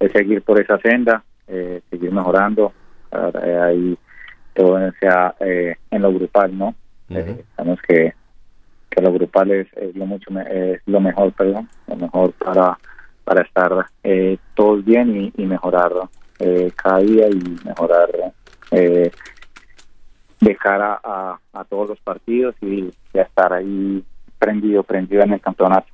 es 0.00 0.10
seguir 0.12 0.42
por 0.42 0.60
esa 0.60 0.78
senda, 0.78 1.22
eh, 1.46 1.80
seguir 1.90 2.10
mejorando. 2.10 2.72
Ahora, 3.12 3.40
eh, 3.46 3.60
ahí 3.60 3.98
todo 4.54 4.78
sea 4.98 5.34
eh, 5.40 5.76
en 5.90 6.02
lo 6.02 6.12
grupal, 6.12 6.56
¿no? 6.58 6.74
Eh, 7.10 7.44
sabemos 7.56 7.78
que, 7.86 8.12
que 8.94 9.02
lo 9.02 9.12
grupal 9.12 9.50
es, 9.50 9.66
es 9.76 9.94
lo 9.96 10.06
mucho 10.06 10.30
es 10.40 10.80
lo 10.86 11.00
mejor, 11.00 11.32
perdón, 11.32 11.68
lo 11.86 11.96
mejor 11.96 12.32
para 12.32 12.78
para 13.24 13.42
estar 13.42 13.86
eh, 14.02 14.36
todos 14.54 14.84
bien 14.84 15.32
y, 15.36 15.42
y 15.42 15.46
mejorar 15.46 15.92
eh, 16.38 16.72
cada 16.74 16.98
día 16.98 17.28
y 17.28 17.56
mejorar 17.64 18.10
eh, 18.72 19.10
de 20.40 20.56
cara 20.56 21.00
a, 21.02 21.38
a 21.52 21.64
todos 21.64 21.90
los 21.90 22.00
partidos 22.00 22.54
y, 22.60 22.90
estar 23.12 23.52
ahí 23.52 24.02
prendido, 24.38 24.82
prendido 24.82 25.22
en 25.22 25.34
el 25.34 25.40
campeonato. 25.40 25.86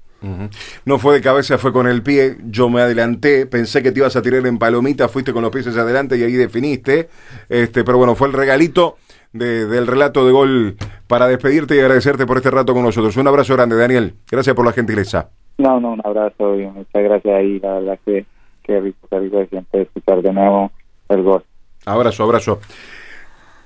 No 0.85 0.99
fue 0.99 1.15
de 1.15 1.21
cabeza, 1.21 1.59
fue 1.59 1.73
con 1.73 1.89
el 1.89 2.03
pie. 2.03 2.37
Yo 2.45 2.69
me 2.69 2.81
adelanté, 2.81 3.47
pensé 3.47 3.83
que 3.83 3.91
te 3.91 3.99
ibas 3.99 4.15
a 4.15 4.23
tirar 4.23 4.47
en 4.47 4.57
palomita, 4.57 5.09
fuiste 5.09 5.33
con 5.33 5.43
los 5.43 5.51
pies 5.51 5.67
hacia 5.67 5.83
adelante 5.83 6.17
y 6.17 6.23
ahí 6.23 6.35
definiste. 6.35 7.09
Este, 7.49 7.83
pero 7.83 7.99
bueno, 7.99 8.15
fue 8.15 8.29
el 8.29 8.35
regalito 8.35 8.99
de- 9.33 9.67
del 9.67 9.87
relato 9.87 10.25
de 10.27 10.33
gol 10.33 10.77
para 11.07 11.27
despedirte 11.27 11.77
y 11.77 11.81
agradecerte 11.81 12.27
por 12.27 12.37
este 12.39 12.51
rato 12.51 12.75
con 12.75 12.83
nosotros. 12.83 13.17
Un 13.17 13.29
abrazo 13.29 13.55
grande, 13.55 13.77
Daniel. 13.77 14.15
Gracias 14.31 14.55
por 14.57 14.65
la 14.67 14.73
gentileza. 14.73 15.29
No, 15.59 15.81
no, 15.81 15.93
un 15.93 16.01
abrazo 16.05 16.55
y 16.59 16.67
muchas 16.67 17.03
gracias 17.03 17.35
ahí, 17.35 17.59
la 17.61 17.75
verdad 17.81 17.99
que, 18.05 18.27
que 18.63 18.81
rico, 18.81 19.09
rico 19.11 19.45
siempre 19.51 19.83
escuchar 19.83 20.23
de 20.23 20.33
nuevo 20.33 20.71
el 21.09 21.23
gol. 21.23 21.43
Abrazo, 21.85 22.23
abrazo. 22.25 22.61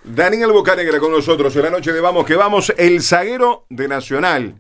Daniel 0.05 0.51
Bocanegra 0.53 0.99
con 0.99 1.13
nosotros 1.13 1.55
en 1.57 1.63
la 1.63 1.71
noche 1.71 1.93
de 1.93 2.01
Vamos 2.01 2.25
que 2.27 2.35
Vamos, 2.35 2.73
el 2.77 3.03
zaguero 3.03 3.65
de 3.69 3.89
Nacional. 3.89 4.55